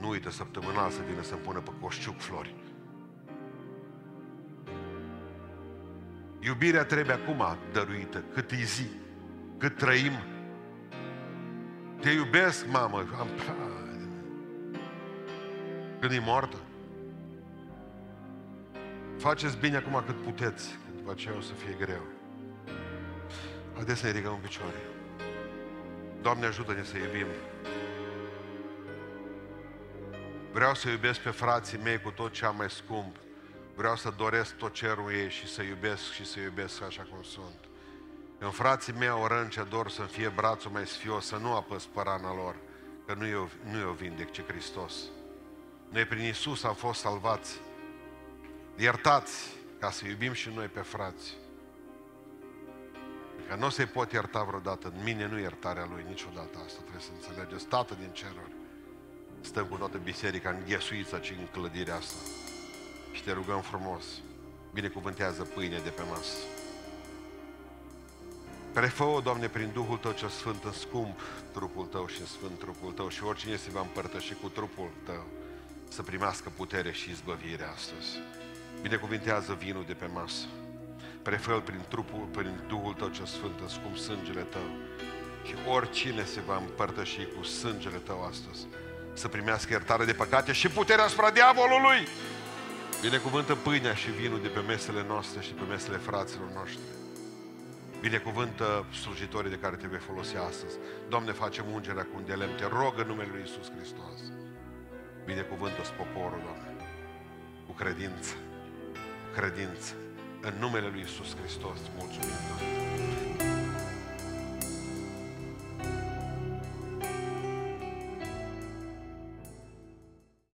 Nu 0.00 0.08
uită 0.08 0.30
săptămânal 0.30 0.90
să 0.90 1.00
vină 1.08 1.22
să-mi 1.22 1.40
pună 1.40 1.60
pe 1.60 1.70
coșciuc 1.80 2.18
flori. 2.18 2.54
Iubirea 6.40 6.84
trebuie 6.84 7.14
acum 7.14 7.44
dăruită, 7.72 8.24
cât 8.34 8.50
e 8.50 8.62
zi, 8.64 8.86
cât 9.58 9.76
trăim. 9.76 10.12
Te 12.00 12.10
iubesc, 12.10 12.66
mamă. 12.70 12.98
Am... 13.18 13.28
Când 16.00 16.12
e 16.12 16.18
moartă. 16.18 16.56
Faceți 19.18 19.58
bine 19.58 19.76
acum 19.76 20.02
cât 20.06 20.22
puteți, 20.22 20.70
că 20.70 20.90
după 20.96 21.10
aceea 21.10 21.36
o 21.36 21.40
să 21.40 21.52
fie 21.52 21.76
greu. 21.78 22.02
Haideți 23.74 24.00
să 24.00 24.06
ne 24.06 24.12
ridicăm 24.12 24.32
în 24.32 24.40
picioare. 24.40 24.76
Doamne, 26.22 26.46
ajută-ne 26.46 26.82
să 26.82 26.96
iubim. 26.96 27.26
Vreau 30.54 30.74
să 30.74 30.88
iubesc 30.88 31.20
pe 31.20 31.30
frații 31.30 31.78
mei 31.78 32.00
cu 32.00 32.10
tot 32.10 32.32
ce 32.32 32.44
am 32.44 32.56
mai 32.56 32.70
scump. 32.70 33.16
Vreau 33.74 33.96
să 33.96 34.14
doresc 34.16 34.56
tot 34.56 34.72
cerul 34.72 35.12
ei 35.12 35.30
și 35.30 35.48
să 35.48 35.62
iubesc 35.62 36.12
și 36.12 36.24
să 36.24 36.40
iubesc 36.40 36.82
așa 36.82 37.06
cum 37.10 37.22
sunt. 37.22 37.58
În 38.38 38.50
frații 38.50 38.92
mei 38.92 39.08
au 39.08 39.26
rând 39.26 39.50
ce 39.50 39.62
dor 39.62 39.90
să 39.90 40.02
fie 40.02 40.28
brațul 40.28 40.70
mai 40.70 40.86
sfios, 40.86 41.26
să 41.26 41.36
nu 41.36 41.54
apăs 41.54 41.84
părana 41.86 42.34
lor, 42.34 42.56
că 43.06 43.14
nu 43.14 43.26
eu, 43.26 43.50
nu 43.70 43.78
eu 43.78 43.90
vindec, 43.90 44.30
ci 44.30 44.42
Hristos. 44.42 44.94
Noi 45.88 46.04
prin 46.04 46.24
Isus 46.24 46.64
am 46.64 46.74
fost 46.74 47.00
salvați. 47.00 47.60
Iertați 48.76 49.56
ca 49.78 49.90
să 49.90 50.06
iubim 50.06 50.32
și 50.32 50.50
noi 50.54 50.66
pe 50.66 50.80
frați. 50.80 51.36
Că 53.48 53.54
nu 53.54 53.68
se 53.68 53.86
pot 53.86 54.12
ierta 54.12 54.42
vreodată. 54.42 54.92
În 54.96 55.02
mine 55.02 55.26
nu 55.26 55.38
iertarea 55.38 55.88
Lui 55.92 56.04
niciodată. 56.08 56.58
Asta 56.64 56.80
trebuie 56.80 57.02
să 57.02 57.10
înțelegeți. 57.14 57.66
Tată 57.66 57.94
din 57.94 58.10
ceruri. 58.12 58.62
Stăm 59.54 59.66
cu 59.66 59.76
toată 59.76 59.98
biserica 60.04 60.50
înghesuiță 60.50 61.20
și 61.22 61.32
în 61.32 61.46
clădirea 61.52 61.94
asta. 61.94 62.14
Și 63.12 63.22
te 63.22 63.32
rugăm 63.32 63.60
frumos. 63.60 64.04
Binecuvântează 64.72 65.42
pâine 65.42 65.80
de 65.84 65.88
pe 65.88 66.02
masă. 66.10 66.36
Prefă-o, 68.72 69.20
Doamne, 69.20 69.48
prin 69.48 69.70
Duhul 69.72 69.96
Tău 69.96 70.12
cel 70.12 70.28
Sfânt 70.28 70.64
în 70.64 70.72
scump 70.72 71.20
trupul 71.52 71.86
Tău 71.86 72.06
și 72.06 72.20
în 72.20 72.26
Sfânt 72.26 72.58
trupul 72.58 72.92
Tău 72.92 73.08
și 73.08 73.24
oricine 73.24 73.56
se 73.56 73.70
va 73.70 73.80
împărtăși 73.80 74.34
cu 74.34 74.48
trupul 74.48 74.90
Tău 75.04 75.26
să 75.88 76.02
primească 76.02 76.52
putere 76.56 76.92
și 76.92 77.10
izbăvire 77.10 77.64
astăzi. 77.74 78.08
Binecuvintează 78.82 79.54
vinul 79.54 79.84
de 79.86 79.94
pe 79.94 80.06
masă. 80.06 80.46
Prefăl 81.22 81.60
prin 81.60 81.84
trupul, 81.88 82.28
prin 82.30 82.60
Duhul 82.68 82.94
Tău 82.94 83.08
cel 83.08 83.26
Sfânt 83.26 83.60
în 83.60 83.68
scump 83.68 83.96
sângele 83.96 84.42
Tău. 84.42 84.68
Și 85.44 85.54
oricine 85.68 86.24
se 86.24 86.40
va 86.40 86.56
împărtăși 86.56 87.26
cu 87.36 87.42
sângele 87.44 87.96
Tău 87.96 88.22
astăzi 88.22 88.66
să 89.14 89.28
primească 89.28 89.72
iertare 89.72 90.04
de 90.04 90.12
păcate 90.12 90.52
și 90.52 90.68
puterea 90.68 91.04
asupra 91.04 91.30
diavolului. 91.30 92.08
Binecuvântă 93.00 93.54
pâinea 93.54 93.94
și 93.94 94.10
vinul 94.10 94.42
de 94.42 94.48
pe 94.48 94.60
mesele 94.60 95.04
noastre 95.06 95.40
și 95.40 95.52
pe 95.52 95.62
mesele 95.68 95.96
fraților 95.96 96.48
noștri. 96.54 96.80
Binecuvântă 98.00 98.84
slujitorii 99.02 99.50
de 99.50 99.56
care 99.56 99.76
te 99.76 99.86
vei 99.86 99.98
folosi 99.98 100.36
astăzi. 100.36 100.74
Doamne, 101.08 101.32
facem 101.32 101.64
ungerea 101.72 102.02
cu 102.02 102.14
un 102.16 102.24
delem. 102.26 102.48
Te 102.56 102.66
rog 102.68 102.94
în 102.96 103.06
numele 103.06 103.28
Lui 103.32 103.40
Iisus 103.40 103.70
Hristos. 103.76 104.18
Binecuvântă-ți 105.24 105.92
poporul, 105.92 106.40
Doamne, 106.44 106.70
cu 107.66 107.72
credință, 107.72 108.34
cu 109.22 109.40
credință. 109.40 109.94
În 110.40 110.52
numele 110.58 110.88
Lui 110.88 111.00
Iisus 111.00 111.36
Hristos, 111.36 111.78
mulțumim, 111.98 112.38
Doamne. 112.48 113.63